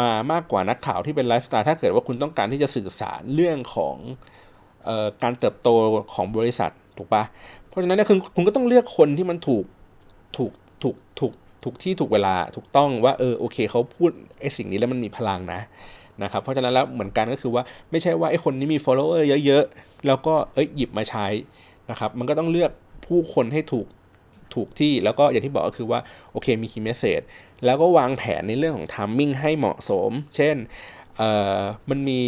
[0.00, 3.96] มามากกว่านักข่าวที่เป็นไลฟ์สไตล์ถ้าเกิดว่าคุณต้องการที่จะสื่อสารเรื่องของ
[4.88, 5.68] ออการเติบโต
[6.14, 7.22] ของบริษัทถูกปะ
[7.68, 9.64] เพราะฉะนั้นเนี่ยคุณคุณก็ต้องเลือกคนที่มันถูก
[10.36, 11.32] ถูกถูกถูก
[11.64, 15.60] ถูกที่ถูกเวลาถูกต้องว่าเออโอเคเขาพูดไอ้สิ่งนี้แล้วมันมีพลังนะ
[16.22, 21.26] นะครับเพราะฉะนั้นแล้วเหมือนกันก็คือว่าไม่ใช่ว่าไอ้คนนี้มี follower เยอะๆ แล้วก็เอ้ยหยิบมาใช้
[21.90, 22.70] นะครับมันก็ต้องเลือก
[23.06, 23.86] ผู้คนให้ถูก
[24.54, 26.00] ถูกที่แล้วก็อย่างที่บอกก็คือว่า
[26.32, 27.20] โอเคมี key message
[27.64, 30.56] แล้วก็วางแผนในเรื่องของ timing ให้เหมาะสม เช่น
[31.16, 31.60] เอ่อ
[31.90, 32.20] มันมี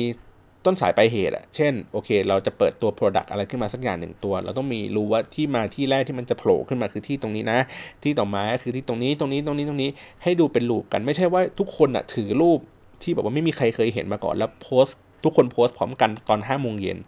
[0.68, 7.58] ต้นสายปลายเหตุอะเช่นโอเค เราจะเปิดตัว Product อะไรขึ้นมาสักอย่างหนึ่งตัว เราต้องมีรู้ว่าที่มาที่แรกที่มันจะโผล่ขึ้นมาคือที่ตรงนี้นะ
[8.02, 9.90] ที่ต่อมาคือที่ตรงนี้ตรงนี้ตรงนี้ตรงนี้
[10.22, 12.58] ให้ดูเป็นรูปกันไม่ใช่ว่าทุกคนอะถือรูป
[13.02, 14.84] ที่แบบว่าไม่มีใครเคยเห็นมาก่อนแล้วโพส
[15.24, 16.98] ทุกคนโพสพร้อมกันตอนห้าโมงเย็น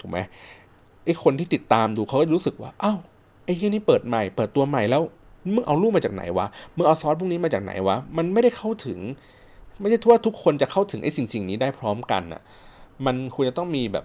[0.00, 0.18] ถูกไหม
[1.04, 2.98] ไอคนที่ติดตามดูเขาก็รู้สึกว่าอ้าว
[3.46, 5.02] ไอ้ที่นี่เปิดใหม่ เปิดตัวใหม่แล้ว
[5.54, 8.98] มึงเอารูปมาจากไหนวะมึงเอาซอสพวกนี้มาจากไหนวะ มันไม่ได้เข้าถึง
[9.80, 12.42] ไม่ใช่ทั่วทุกคนจะเข้าถึงไอ้สิ่งสิ่งนี้ได้พร้อมกันอะ่ะ
[13.06, 14.04] มันควรจะต้องมีแบบ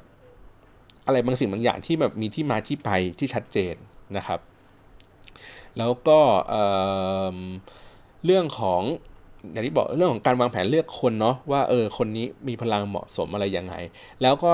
[1.06, 3.76] อะไรบางสิ่งบางอย่างที่แบบมีที่มาที่ไปที่ชัดเจน
[4.18, 4.40] นะครับ
[5.78, 6.20] แล้วก็
[8.26, 8.82] เรื่องของ
[9.52, 13.76] อย่างที่บอกเรื่องของการวางแผนเลือกคนเนาะว่าเออคนนี้มีพลังเหมาะสมอะไรยังไง
[14.22, 14.52] แล้วก็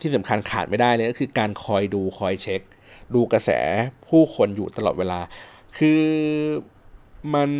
[0.00, 2.60] ที่สำคัญขาดไม่ได้เลยก็คือการคอยดูคอยเช็ค
[3.14, 3.50] ดูกระแส
[4.08, 5.20] ผู้คนอยู่ตลอดเวลา
[5.76, 6.02] คือ
[7.34, 7.50] มัน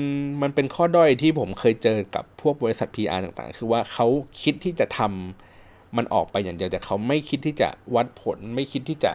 [0.42, 4.06] มันเป็นข้อด้อยที่ผมเคยเจอกับพวกบริษัท PR ต่างๆ คือว่าเขา
[4.42, 9.12] คิดที่จะทำมันออกไปอย่างเดียวแต่เขาไม่คิดที่จะวัดผล ไม่คิดที่จะ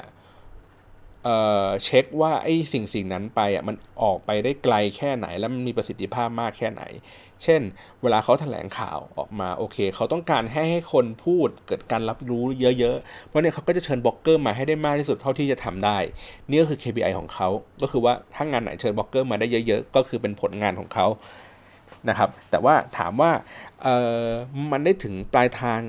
[1.26, 6.84] เเช็คว่าไอ้สิ่งสิ่งนั้นไปอะมันออกไปได้ไกลแค่ไหน แล้วมันมีประสิทธิภาพมากแค่ไหน
[7.44, 7.62] เช่น
[8.02, 12.44] เวลาเขาแถลงข่าวออกมาโอเค เขาต้องการให้ให้คนพูดเกิดการรับรู้
[12.80, 15.98] เยอะๆ เพราะเนี่ยเขาก็จะเชิญบล็อกเกอร์มาให้ได้มากที่สุดเท่าที่จะทำได้
[16.50, 17.48] นี่ก็คือ KPI ของเขา
[17.82, 21.08] ก็คือว่าถ้างานไหนเชิญบล็อกเกอร์มาได้เยอะ ๆ ก็คือเป็นผลงานของเขา
[22.10, 23.32] นะครับ แต่ว่าถามว่า
[24.72, 25.80] มันได้ถึงปลายทาง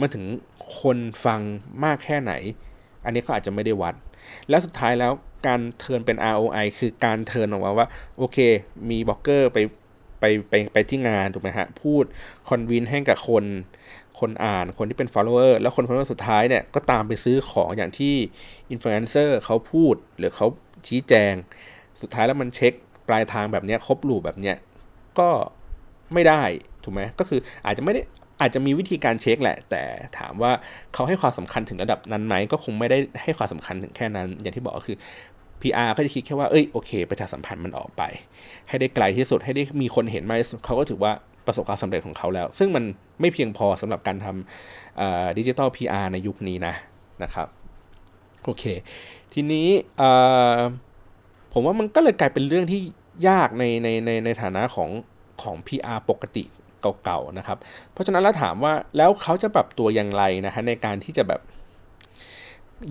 [0.00, 0.24] มาถึง
[0.80, 1.40] คนฟัง
[1.84, 2.32] มากแค่ไหน
[3.04, 3.94] อันนี้เขาอาจจะไม่ได้วัด
[4.48, 5.12] แล้วสุดท้ายแล้ว
[5.46, 7.86] การเทิร์นเป็น ROI คือการ turn ออกมาว่า
[8.18, 8.38] โอเค
[8.90, 9.58] มีบล็อกเกอร์ไป
[10.20, 12.04] ไปไปไปที่งานถูกไหมฮะ พูด
[12.48, 13.44] คอนวินให้กับคน
[14.20, 18.14] คนอ่านคนที่เป็น follower แล้วคน follower สุดท้ายเนี่ย ก็ตามไปซื้อของอย่างที่
[18.70, 20.46] อินฟลูเอนเซอร์เขาพูดหรือเขา
[20.86, 21.34] ชี้แจง
[22.00, 22.72] สุดท้ายแล้วมันเช็ค
[23.08, 24.56] ปลายทางแบบนี้ครบลูปแบบเนี้ย
[25.18, 25.30] ก็
[26.14, 26.42] ไม่ได้
[26.84, 28.00] ถูกไหมก็คืออาจจะไม่ได้
[28.44, 29.82] อาจจะมีวิธีการเช็คแหละ แต่
[30.18, 30.52] ถามว่า
[30.94, 34.96] เขาให้ความสำคัญถึงระดับนั้นไหมก็คงไม่ได้ให้ความสำคัญถึงแค่นั้น อย่างที่บอกก็คือ
[35.60, 38.02] PR เขาจะคิดแค่ว่า เอ้ย โอเค ประชาสัมพันธ์มันออกไป
[38.68, 41.12] ให้ได้ไกลที่สุด ให้ได้มีคนเห็นมากที่สุด เขาก็ถือว่า
[41.46, 42.84] ประสบความสำเร็จของเขาแล้ว ซึ่งมัน
[43.20, 46.74] ไม่เพียงพอสำหรับการทำดิจิทัล PR ในยุคนี้นะ
[47.22, 47.48] นะครับ
[48.44, 48.64] โอเค
[49.32, 49.68] ทีนี้
[51.52, 52.80] ผมว่ามันก็เลยกลายเป็นเรื่องที่
[53.28, 54.90] ยากในในในในฐานะของ
[55.42, 56.44] ของ PR ปกติ
[57.04, 57.58] เก่าๆนะครับ
[57.92, 61.40] เพราะฉะนั้นแล้วถามว่าแล้วเขาจะปรับตัวอย่างไรนะฮะในการที่จะแบบ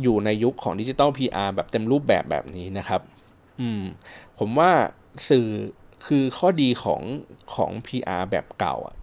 [0.01, 3.01] อยู่ในยุคของดิจิตอล PR แบบเต็มรูปแบบแบบนี้นะครับ
[3.61, 3.83] อืม
[4.39, 4.71] ผมว่า
[5.29, 5.47] สื่อ
[6.07, 7.01] คือข้อดีของ
[7.55, 8.95] ของ PR แบบเก่าอะ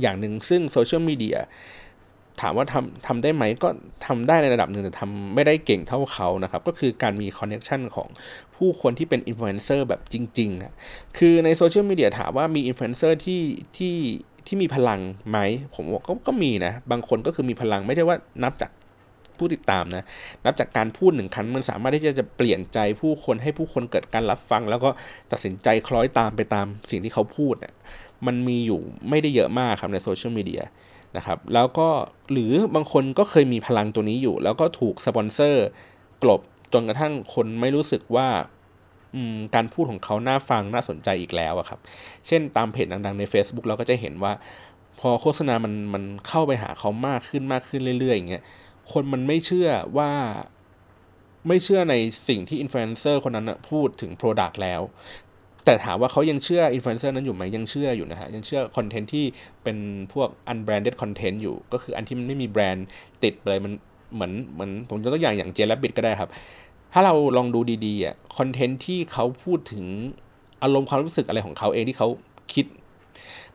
[0.00, 1.38] อย่างหนึ่งซึ่งโซเชียลมีเดีย
[2.40, 3.68] ถามว่าทำทำได้ไหมก็
[4.06, 8.08] ทำได้ในระดับหนึ่งแต่ทำไม่ได้เก่งเท่าเขานะครับ ก็คือการมี connection ของ
[8.56, 13.42] ผู้คนที่เป็นอินฟลูเอนเซอร์แบบจริงๆ คือในโซเชียลมีเดียถามว่ามีอินฟลูเอนเซอร์ที่
[13.76, 13.94] ที่
[14.46, 15.38] ที่มีพลังไหม
[15.74, 18.70] ผมว่าก็ก็มีนะ บางคนก็คือมีพลังไม่ใช่ว่านับจาก
[19.38, 20.04] ผู้ติดตามนะ
[20.44, 24.90] นับจากการพูดหนึ่งครั้งมันสามารถที่จะจะเปลี่ยนใจผู้คนให้ผู้คนเกิดการรับฟัง แล้วก็
[25.32, 27.74] ตัดสินใจคล้อยตามไปตามสิ่งที่เขาพูดเนี่ย
[28.26, 28.80] มันมีอยู่
[29.10, 30.62] ไม่ได้เยอะมากครับในโซเชียลมีเดีย
[31.16, 31.88] นะครับแล้วก็
[32.32, 35.66] หรือบางคนก็เคยมีพลังตัวนี้อยู่ แล้วก็ถูกสปอนเซอร์
[36.22, 36.40] กลบ
[36.72, 38.28] จนกระทั่งคนไม่รู้สึกว่า
[39.54, 41.80] การพูดของเขาน่าฟังน่าสนใจอีกแล้วอะครับ
[42.26, 44.32] เช่นตามเพจดังๆใน Facebook เราก็จะเห็นว่า
[45.00, 48.42] พอโฆษณามันมันเข้าไปหาเขามากขึ้นมากขึ้นเรื่อยๆอย่างเงี้ย
[48.92, 50.10] คนมันไม่เชื่อว่า
[51.48, 51.94] ไม่เชื่อใน
[52.28, 54.82] สิ่งที่อินฟลูเอนเซอร์คนนั้นพูดถึง Product แล้ว
[55.64, 59.24] แต่ถามว่าเขายังเชื่ออินฟลูเอนเซอร์นั้นอยู่ไหมยังเชื่ออยู่นะฮะ ยังเชื่อคอนเทนต์ที่
[59.62, 59.76] เป็น
[60.12, 62.86] พวก unbranded content อยู่ ก็คืออันที่มันไม่มีแบรนด์
[63.22, 63.72] ติดเลยมัน
[64.14, 66.30] เหมือนเหมือนผมจะตัวอย่างอย่างเจลบิดก็ได้ครับ
[66.98, 69.84] ถ้าเราลองดูดีๆอะคอนเทนต์ที่เขาพูดถึง
[70.62, 72.08] อารมณ์ความรู้สึกอะไรของเขาเองที่เขา
[72.52, 72.66] คิด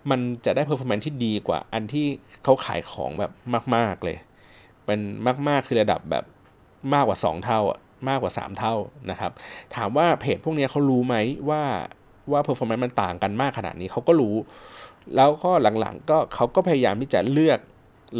[0.09, 2.05] มันจะได้ performance ที่ดีกว่า อันที่
[2.43, 3.31] เขาขายของแบบ
[3.75, 4.17] มาก ๆเลย
[4.85, 4.99] เป็น
[5.47, 6.25] มาก ๆ คือระดับแบบ
[6.93, 8.75] มากกว่า 2 เท่าอะมากกว่า 3 เท่า
[9.11, 9.31] นะครับ
[9.75, 11.15] ถามว่าเพจพวกนี้เขารู้ไหม
[11.49, 11.63] ว่า
[12.31, 14.35] ว่า performance มันต่างกันมากขนาดนี้เขาก็รู้
[15.15, 17.59] แล้วก็หลังๆก็เขาก็พยายามที่จะเลือก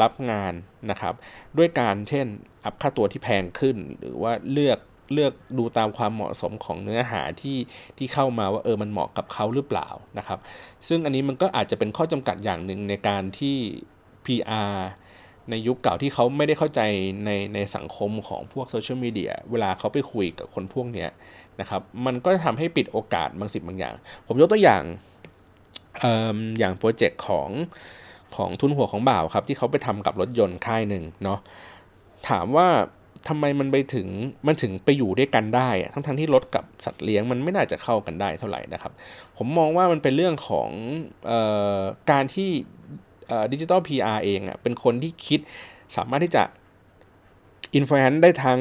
[0.02, 0.54] รับงาน
[0.92, 1.14] นะครับ
[1.58, 2.26] ด้วยการเช่น
[2.64, 4.80] up ค่าตัวที่แพงขึ้น หรือว่าเลือก
[5.13, 7.58] เลือกดูตามความเหมาะสมของเนื้อหาที่
[7.97, 10.39] ที่เข้ามาว่าเออมันเหมาะกับเขาหรือเปล่านะครับ
[10.88, 13.56] ซึ่งอันนี้มันก็อาจจะเป็นข้อจำกัดอย่างหนึ่งในการที่
[14.26, 14.74] PR
[15.50, 16.82] ในยุคเก่าที่เขาไม่ได้เข้าใจ
[17.26, 21.08] ในในสังคมของพวกโซเชียลมีเดียเวลาเขาไปคุยกับคนพวกนี้
[21.60, 23.95] นะครับมันก็ทำให้ปิดโอกาสบางสิ่งบางอย่าง
[24.28, 24.84] ผมยกตัวอย่าง
[26.04, 26.06] อ
[26.60, 27.50] อย่างโปรเจกต์ของ
[28.36, 31.39] ของทูนหัวของบ่าวครับที่เขาไปทำกับรถยนต์ค่ายหนึ่งเนาะ
[32.30, 32.67] ถามว่า
[33.28, 34.08] ทำไมมันไปถึง
[34.48, 38.92] มันถึงไปอยู่ด้วยกันได้ ทั้งทั้งที่รถกับสัตว์เลี้ยงมันไม่น่าจะเข้ากันได้เท่าไหร่นะครับ
[39.38, 40.70] ผมมองว่ามันเป็นเรื่องของ
[41.32, 41.34] อ
[41.78, 41.80] อ
[42.12, 42.50] การที่
[43.52, 45.40] digital PR เองอะเป็นคนที่คิด
[45.98, 46.44] สามารถที่จะ
[47.76, 48.60] influence ได้ทั้ง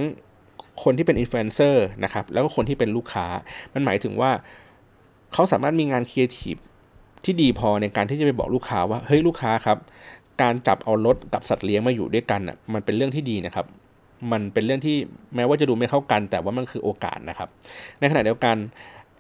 [0.83, 3.27] คนที่เป็นอินฟลูเอนเซอร์นะครับแล้วก็คนที่เป็นลูกค้า
[3.75, 4.31] มันหมายถึงว่า
[5.33, 6.57] เขาสามารถมีงานครีเอทีฟ
[7.25, 9.79] ที่ดีพอในการที่จะไปบอกลูกค้าว่าเฮ้ยลูกค้าครับ
[10.43, 13.67] การจับเอารถกับสัตว์เลี้ยงมาอยู่ด้วยกันอะมันเป็นเรื่องที่ดีนะครับ
[14.33, 14.97] มันเป็นเรื่องที่
[15.37, 17.49] แม้ว่าจะดูไม่เข้ากัน แต่ว่ามันคือโอกาสนะครับ
[18.01, 18.57] ในขณะเดียวกัน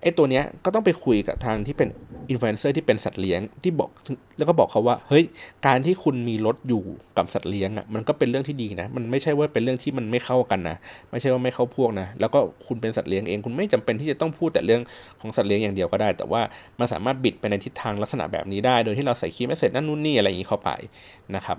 [0.03, 1.89] ไอ้ตัวเนี้ยก็ต้องไปคุยกับทางที่เป็น
[2.31, 3.91] อินฟลูเอนเซอร์ที่เป็นสัตว์เลี้ยงที่บอก
[4.39, 5.25] แล้วก็บอกเขาว่าเฮ้ย
[5.67, 6.83] การที่คุณมีรถอยู่
[7.17, 10.77] กับสัตว์เลี้ยงอะมันก็เป็นเรื่องที่ดีนะ มันไม่ใช่ว่าเป็นเรื่องที่มันไม่เข้ากันนะ
[11.11, 14.81] ไม่ใช่ว่าไม่เข้าพวกนะ แล้วก็คุณเป็นสัตว์เลี้ยงเองคุณไม่จำเป็นที่จะต้องพูดแต่เรื่อง
[15.21, 16.43] ของสัตว์เลี้ยงอย่างเดียวก็ได้ แต่ว่า
[16.79, 20.71] มันสามารถบิดไปในทิศทางลักษณะแบบนี้ได้ โดยที่เราใส่ key message นั่นนู่นนี่อะไรอย่างนี้เข้าไป
[21.37, 21.57] นะครับ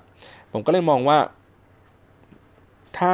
[0.54, 1.18] ผมก็เลยมองว่า
[2.98, 3.12] ถ้า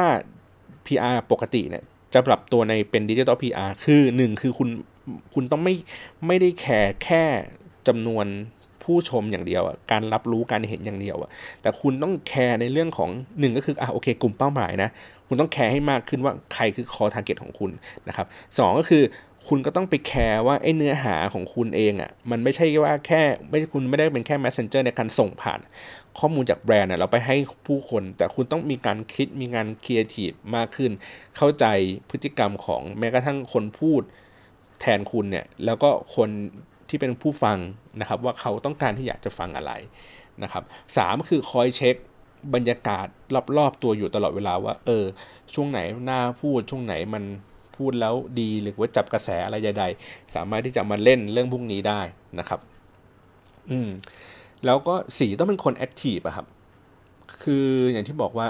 [0.86, 4.68] PR ปกติเนี่ยจะปรับตัวในเป็นดิจิทัล PR คือหนึ่งคือคุณ
[5.34, 5.74] คุณต้องไม่
[6.26, 7.24] ไม่ได้แคร์แค่
[7.88, 8.26] จำนวน
[8.82, 11.30] ผู้ชมอย่างเดียวการรับรู้การเห็นอย่างเดียวอะ
[11.62, 13.10] แต่คุณต้องแคร์ในเรื่องของ
[13.40, 14.90] หนึ่งก็คืออะโอเค กลุ่มเป้าหมายนะ
[15.28, 17.70] คุณต้องแคร์ให้มากขึ้นว่าใครคือ core target ของคุณ
[18.08, 19.02] นะครับสองก็คือ
[19.46, 25.60] คุณก็ต้องไปแคร์ว่าไอ้เนื้อหาของคุณเองอะ่ะมันไม่ใช่ว่าแค่ไม่คุณไม่ได้เป็นแค่ messenger ในการส่งผ่าน
[26.18, 30.90] ข้อมูลจากแบรนด์เราไปให้ผู้คน แต่คุณต้องมีการคิดมีงานครีเอทีฟมากขึ้น
[31.36, 31.64] เข้าใจ
[32.10, 34.02] พฤติกรรมของแม้กระทั่งคนพูด
[34.80, 36.28] แทนคุณเนี่ยแล้วก็คน
[36.88, 37.58] ที่เป็นผู้ฟัง
[38.00, 39.72] นะครับว่าเขาต้องการที่อยากจะฟังอะไร
[40.42, 40.64] นะครับ
[40.96, 41.96] สามคือคอยเช็ค
[42.54, 43.06] บรรยากาศ
[43.58, 45.04] รอบๆตัวอยู่ตลอดเวลาว่าเออ
[45.54, 47.24] ช่วงไหนน่าพูดช่วงไหนมัน
[47.78, 52.00] พูดแล้วดีหรือว่าจับกระแสอะไรใดๆสามารถที่จะมาเล่นเรื่องพวกนี้ได้
[52.38, 52.60] นะครับ
[53.70, 53.88] อืม
[54.66, 56.46] แล้วก็สี่ต้องเป็นคนแอคทีฟอะครับ
[57.42, 58.46] คืออย่างที่บอกว่า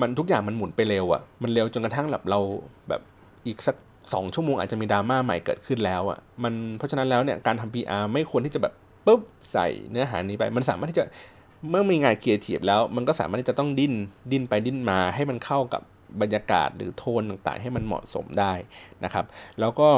[0.00, 2.40] มันทุกอย่างมันหมุนไปเร็วอะมันเร็วจนกระทั่งแบบเรา
[2.88, 3.00] แบบ
[3.46, 3.76] อีกสัก
[4.12, 8.72] สองชั่วโมงอาจจะมีดราม่าใหม่เกิดขึ้นแล้วอะ่ะ มันเพราะฉะนั้นแล้วเนี่ยการทำ PR ไม่ควรที่จะแบบ
[9.06, 9.20] ปุ๊บ
[9.52, 11.04] ใส่เนื้อหานี้ไป มันสามารถที่จะ
[11.70, 13.94] เมื่อมีงานครีเอทีฟแล้ว มันก็สามารถที่จะต้องดิ้น
[14.32, 15.82] ดิ้นไปดิ้นมาให้มันเข้ากับ
[16.20, 18.52] บรรยากาศหรือโทนต่างๆ ให้มันเหมาะสมได้
[19.04, 19.24] นะครับ
[19.60, 19.90] แล้วก็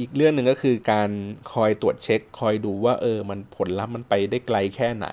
[0.00, 1.10] อีกเรื่องหนึ่งก็คือการ
[1.52, 5.08] คอยตรวจเช็ค คอยดูว่าเออมันผลลัพธ์มันไปได้ไกลแค่ไหน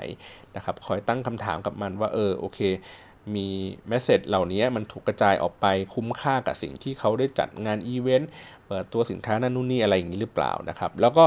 [0.56, 2.60] นะครับ คอยตั้งคำถามกับมันว่าเออโอเค
[3.36, 3.48] มี
[3.88, 8.30] message เหล่านี้มันถูกกระจายออกไปคุ้มค่ากับสิ่งที่เขาได้จัดงานอีเวนต์
[8.68, 11.26] เปิดตัวสินค้านั่นนู่นนี่อะไรอย่างนี้หรือเปล่านะครับ แล้วก็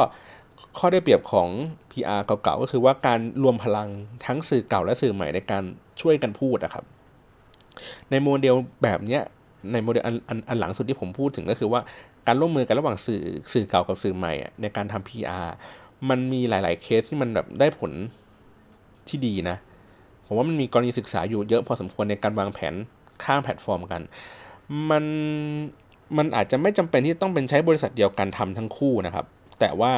[0.79, 1.49] ข้อได้เปรียบของ
[1.91, 3.89] PR เก่าๆก็คือว่าการรวมพลัง
[4.27, 5.65] ทั้งสื่อเก่าและสื่อใหม่ในการ
[6.01, 6.85] ช่วยกันพูดนะครับ
[8.11, 9.19] ในโมเดลแบบนี้
[9.73, 11.81] ในโมเดลอันอันอันหลังสุดที่ผมพูดถึงก็คือว่า
[12.27, 15.47] การร่วมมือกันระหว่างสื่อสื่อเก่ากับสื่อใหม่ในการทำ PR
[16.09, 17.93] มันมีหลาย ๆ เคสที่มันแบบได้ผล
[19.09, 19.57] ที่ดีนะ
[20.27, 22.75] ผมว่ามันมีกรณีศึกษาอยู่เยอะพอสมควรในการวางแผน
[23.25, 24.03] ข้างแพลตฟอร์มกัน
[24.91, 25.05] มัน
[26.17, 29.27] มันอาจจะไม่จำเป็นที่ต้องเป็นใช้บริษัทเดียวกันทำทั้งคู่นะครับ
[29.61, 29.93] แต่ว่า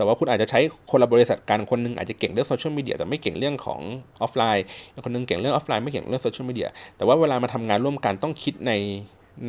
[0.00, 0.60] แต่ว่าคุณอาจจะใช้
[0.90, 3.80] คนละบริษัทกันคนนึงอาจจะเก่งเรื่องโซเชียลมีเดียแต่ไม่เก่งเรื่องของ
[4.22, 4.64] ออฟไลน์
[5.04, 8.72] คนนึงเก่งเรื่องออฟไลน์ไม่เก่งเรื่องโซเชียลมีเดียแต่ว่าเวลามาทำงานร่วมกันต้องคิดใน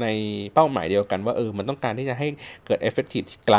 [0.02, 0.06] ใน
[0.54, 2.28] เป้าหมายเดียวกันว่าเออมันต้องการที่จะให้
[2.66, 3.58] เกิด effective ที่ไกล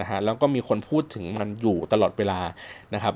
[0.00, 2.40] นะฮะแล้วก็มีคนพูดถึงมันอยู่ตลอดเวลา
[2.94, 3.14] นะครับ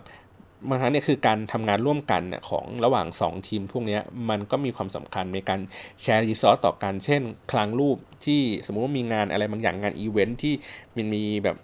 [0.68, 3.98] บางครั้งเนี่ยคือการทำงานร่วมกันเนี่ยของระหว่าง 2 ทีมพวกนี้
[4.30, 5.60] มันก็มีความสำคัญในการ
[6.02, 7.22] แชร์ resource ต่อกัน เช่น
[7.52, 10.54] คลังรูปที่สมมุติว่ามีงานอะไรบางอย่างงานอีเวนท์ที่
[10.96, 11.56] มันมีแบบ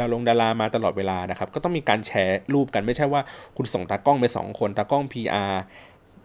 [0.00, 3.20] ดาวลงดารามาตลอดเวลานะครับ ก็ต้องมีการแชร์รูปกันไม่ใช่ว่า
[3.56, 5.52] คุณส่งตากล้องไป 2 คนตากล้อง PR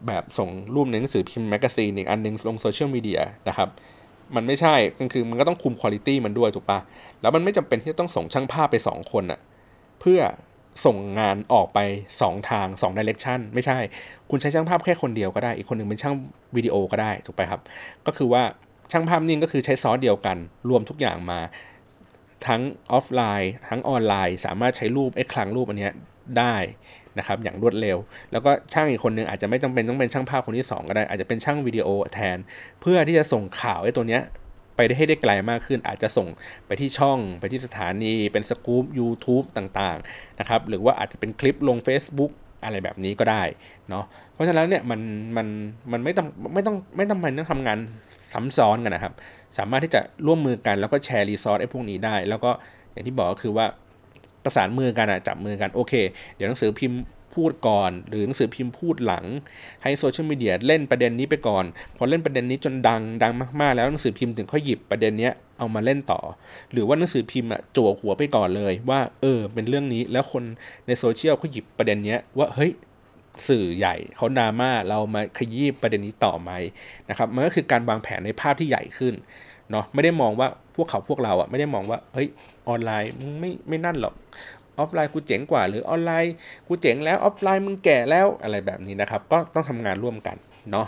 [0.08, 3.70] แบบส่งรูปในหนังสือพิมพ์ magazine อีกอันนึงลงโซเชียลมีเดียนะครับ
[4.36, 6.80] มันไม่ใช่ก็คือมันก็ต้องคุมคุณภาพมันด้วยถูกปะ
[7.22, 9.40] แล้วมันไม่จำเป็นที่จะต้องส่งช่างภาพไป 2 คนอะ
[10.00, 10.20] เพื่อ
[10.86, 11.80] ส่งงานออกไป
[12.16, 13.78] 2 ทาง2 direction ไม่ใช่
[14.30, 16.16] คุณใช้ช่างภาพแค่คนเดียวก็ได้ อีกคนหนึ่งเป็นช่าง
[16.56, 17.62] วิดีโอก็ได้ถูกไปครับ
[18.08, 18.44] ก็คือว่า
[18.92, 20.38] ช่างภาพนี่ก็คือใช้ซอสเดียวกัน
[20.70, 21.40] รวมทุกอย่างมา
[22.48, 25.90] ทั้งออฟไลน์ ทั้งออนไลน์ สามารถใช้รูปไอ้คลังรูปอันนี้
[26.38, 26.56] ได้
[27.18, 27.98] นะครับอย่างรวดเร็ว
[28.32, 32.38] แล้วก็ช่างอีกคนนึงอาจจะไม่จำเป็นต้องเป็นช่างภาพคนที่ 2 ก็ได้ อาจจะเป็นช่างวิดีโอแทน
[32.82, 34.22] เพื่อที่จะส่งข่าวไอ้ตัวเนี้ย
[34.76, 36.28] ไปได้ให้ได้ไกลมากขึ้น อาจจะส่ง
[36.68, 42.32] ไปที่ช่อง ไปที่สถานี เป็นสกู๊ป YouTube ต่างๆนะครับหรือว่าอาจจะเป็นคลิปลง Facebook
[42.64, 43.44] อะไรแบบนี้ก็ได้
[43.90, 45.00] เนาะเพราะฉะนั้นเนี่ยมัน
[45.38, 45.48] มัน
[45.92, 47.78] มันไม่ต้องไม่ต้องไม่ต้องมันต้องทำงาน
[48.34, 49.14] ซ้ำซ้อนกันนะครับ
[49.58, 52.52] สามารถที่จะร่วมมือกันแล้วก็แชร์รีซอสไอ้พวกนี้ได้ แล้วก็
[52.92, 53.66] อย่างที่บอกก็คือว่า
[54.44, 55.94] ประสานมือกันอะจับมือกันโอเค
[56.36, 57.02] เดี๋ยวหนังสือพิมพ์
[57.36, 59.26] พูดก่อน หรือหนังสือพิมพ์พูดหลัง
[59.84, 61.66] ให้โซเชียลมีเดียเล่นประเด็นนี้ไปก่อน
[61.98, 66.20] พอเล่นประเด็นนี้จนดังดังมากๆ แล้วหนังสือพิมพ์ถึงค่อยหยิบประเด็นนี้เอามาเล่นต่อ
[66.72, 70.44] หรือว่าหนังสือพิมพ์อะจั่วหัวไปก่อนเลย ว่าเออเป็นเรื่องนี้แล้วคน
[70.88, 72.72] ในโซเชียลเขาหยิบประเด็นนี้ว่าเฮ้ย
[73.48, 76.52] สื่อใหญ่เขาดราม่าเรามาขยี้ประเด็นนี้ต่อไหม
[77.10, 79.14] นะครับมันก็คือการวางแผนในภาพที่ใหญ่ขึ้น
[79.72, 82.28] เนาะไม่ได้มองว่าพวกเขาพวกเราอะไม่ได้มองว่าเฮ้ย
[82.68, 84.14] ออนไลน์ไม่ไม่นั่นหรอก
[84.82, 86.34] ออฟไลน์กูเจ๋งกว่า หรือออนไลน์
[86.68, 90.38] กูเจ๋งแล้วออฟไลน์มึงแก่แล้วอะไรแบบนี้นะครับ ก็ต้องทำงานร่วมกัน
[90.72, 90.88] เนาะ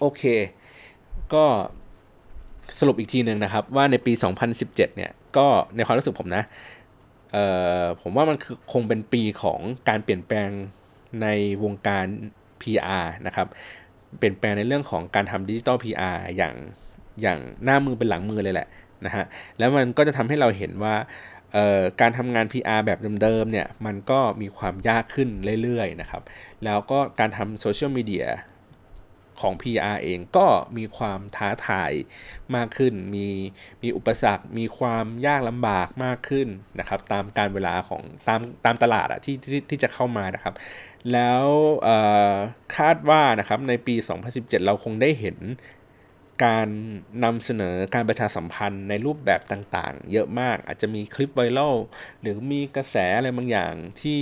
[0.00, 0.22] โอเค
[1.34, 1.44] ก็
[2.80, 4.12] สรุปอีกทีหนึ่งนะครับ ว่าในปี
[4.44, 5.46] 2017 เนี่ยก็
[5.76, 6.44] ในความรู้สึกผมนะ
[7.32, 7.44] เอ่
[7.82, 10.50] อผมว่ามันคือคงเป็นปีของการเปลี่ยนแปลง
[11.22, 11.26] ใน
[11.64, 12.06] วงการ
[12.62, 13.46] PR นะครับ
[14.18, 16.54] เปลี่ยนแปลงในเรื่องของการทำดิจิตอล PR อย่าง
[17.22, 18.68] อย่างหน้ามือเป็นหลังมือเลยแหละ
[19.06, 19.24] นะฮะ
[19.58, 20.94] แล้วมันก็จะทำให้เราเห็นว่า
[22.00, 25.28] การทำงาน PR แบบเดิมๆเนี่ยมันก็มีความยากขึ้น
[25.62, 26.22] เรื่อยๆนะครับ
[26.64, 28.26] แล้วก็การทำโซเชียลมีเดีย
[29.40, 31.92] ของ PR เองก็มีความท้าทาย
[32.54, 33.26] มากขึ้น มี
[33.82, 40.54] มีอุปสรรค มีความยากลำบากมากขึ้นนะครับ ตามการเวลาของตามตามตลาดอะที่ที่ที่จะเข้ามานะครับ
[41.12, 41.44] แล้ว
[42.76, 43.94] คาดว่านะครับในปี
[44.30, 45.38] 2017 เราคงได้เห็น
[46.44, 46.68] การ
[47.24, 51.74] นำเสนอการประชาสัมพันธ์ในรูปแบบต่างๆ เยอะมากอาจจะมีคลิปไวรัล
[52.20, 54.20] หรือมีกระแสอะไรบางอย่างที่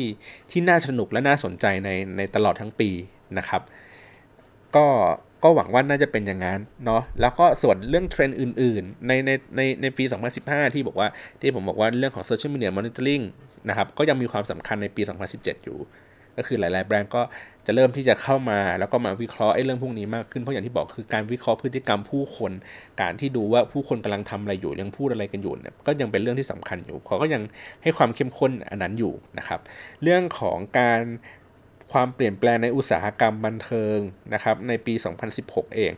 [0.50, 2.90] ที่น่าสนุกและน่าสนใจในในตลอดทั้งปี
[3.38, 3.62] นะครับ
[4.76, 4.86] ก็
[5.42, 10.04] ก็หวังว่าน่าจะเป็นอย่างนั้นเนาะแล้วก็ส่วนเรื่องเทรนด์อื่นๆ ในในในในปี
[10.38, 11.08] 2015 ที่บอกว่า
[11.40, 13.24] ที่ผมบอกว่าเรื่องของ Social Media Monitoring
[13.68, 15.02] นะครับก็ยังมีความสำคัญในปี
[15.34, 15.78] 2017 อยู่
[16.36, 17.22] ก็คือหลาย ๆ แบรนด์ก็
[17.66, 22.52] จะเริ่มที่จะเข้ามาแล้วก็มาวิเคราะห์ไอ้เรื่องพวกนี้มากขึ้นเพราะอย่างที่บอกคือการวิเคราะห์พฤติกรรมผู้คน
[23.00, 27.42] การที่ดูว่าผู้คนกำลังทำอะไรอยู่ยังพูดอะไรกันอยู่เนี่ยก็ยังเป็นเรื่องที่สำคัญอยู่เขาก็ยัง
[27.82, 29.60] ให้ความเข้มข้นอันนั้นอยู่นะครับ
[30.02, 31.00] เรื่องของการ
[31.92, 33.98] ความเปลี่ยนแปลงในอุตสาหกรรมบันเทิง
[34.34, 34.94] นะครับในปี
[35.34, 35.92] 2016 เอง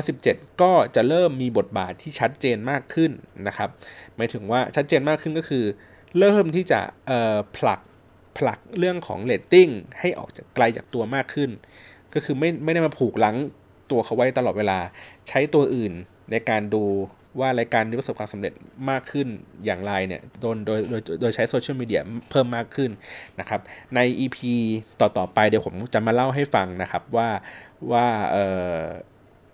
[0.00, 3.10] 2017 ก็จะเริ่มมีบทบาทที่ชัดเจนมากขึ้น
[3.46, 3.70] นะครับ
[4.16, 5.64] หมายถึงว่าชัดเจนมากขึ้นก็คือ
[6.18, 6.80] เริ่มที่จะ
[7.56, 7.80] ผลัก
[8.38, 9.68] ผลักเรื่องของเรตติ้ง
[10.00, 11.50] ให้ออกจากไกลจากตัวมากขึ้น
[12.14, 13.36] ก็คือไม่ไม่ได้มาผูกลัง
[13.90, 14.78] ตัวเขาไว้ตลอดเวลา
[15.28, 15.92] ใช้ตัวอื่น
[16.30, 16.84] ในการดู
[17.40, 18.52] ว่ารายการนี้ประสบความสำเร็จ
[18.90, 19.28] มากขึ้น
[19.64, 22.90] อย่างไรเนี่ยโดยโดยโดยโดยใช้โซเชียลมีเดียเพิ่มมากขึ้น
[23.40, 23.60] นะครับ
[23.94, 24.38] ใน EP
[25.00, 27.28] ต่อ ๆ ไปเดี๋ยวผมจะมาเล่าให้ฟังนะครับว่า
[27.92, 28.06] ว่า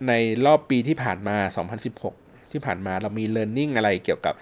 [0.08, 0.12] ใน
[0.46, 1.36] รอบปีที่ผ่านมา
[1.94, 4.34] 2016 ที่ผ่านมาเรามี learning อะไรเกี่ยวกับ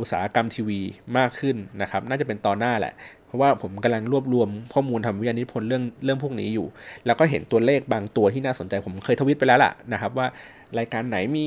[0.00, 0.80] อุตสาหกรรมทีวี
[1.18, 2.94] มากขึ้นนะครับ น่าจะเป็นตอนหน้าแหละ
[3.26, 6.66] เพราะว่าผมกำลังรวบรวมข้อมูลทำวิทยานิพนธ์เรื่องเรื่องพวกนี้อยู่
[7.06, 10.26] แล้วก็เห็นตัวเลขบางตัวที่น่าสนใจผมเคยทวิตไปแล้วล่ะนะครับ ว่า
[10.78, 11.44] รายการไหนมี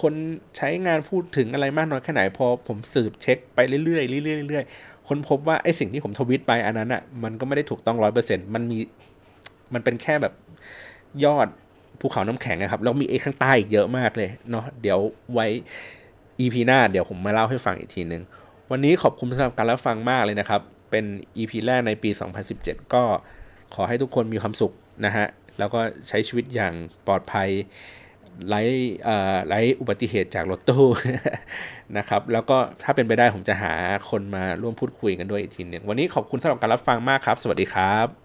[0.00, 0.14] คน
[0.56, 8.78] ใช้งานพูดถึงอะไรมากน้อยแค่ไหนพอผมสืบเช็คไปเรื่อยๆเรื่อยๆเรื่อยๆค้นพบว่าไอ้สิ่งที่ผมทวิตไปอันนั้นอะ่ะมันก็ไม่ได้ถูกต้องร้อยเปอร์เซ็นต์มันมี
[9.74, 10.34] มันเป็นแค่แบบ
[11.24, 11.48] ยอด
[12.00, 14.98] ภูเขาน้ำแข็งนะครับแล้วมีไอ้ข้างใต้อีกเยอะมากเลยเนาะเดี๋ยว
[15.34, 15.46] ไว้
[16.40, 18.22] EP หน้าเดี๋ยวผมมาเล่าให้ฟังอีกทีหนึ่ง
[18.70, 21.04] วันนี้ขอบคุณสำหรับการรับฟังมากเลยนะครับ เป็น
[21.36, 22.10] EP แรกในปี
[22.52, 23.02] 2017 ก็
[23.74, 24.72] ขอให้ทุกคนมีความสุข
[25.04, 25.26] นะฮะ
[25.58, 26.74] แล้วก็ใช้ชีวิตอย่าง
[27.06, 27.48] ปลอดภัย
[28.48, 28.62] ไร้
[29.48, 30.86] ไร้อุบัติเหตุจากรถตู้
[31.98, 33.72] นะครับ แล้วก็ถ้าเป็นไปได้ผมจะหา
[34.10, 38.21] คนมาร่วมพูดคุยกันด้วยอีกทีหนึ่งวันนี้ขอบคุณสำหรับการรับฟังมากครับ สวัสดีครับ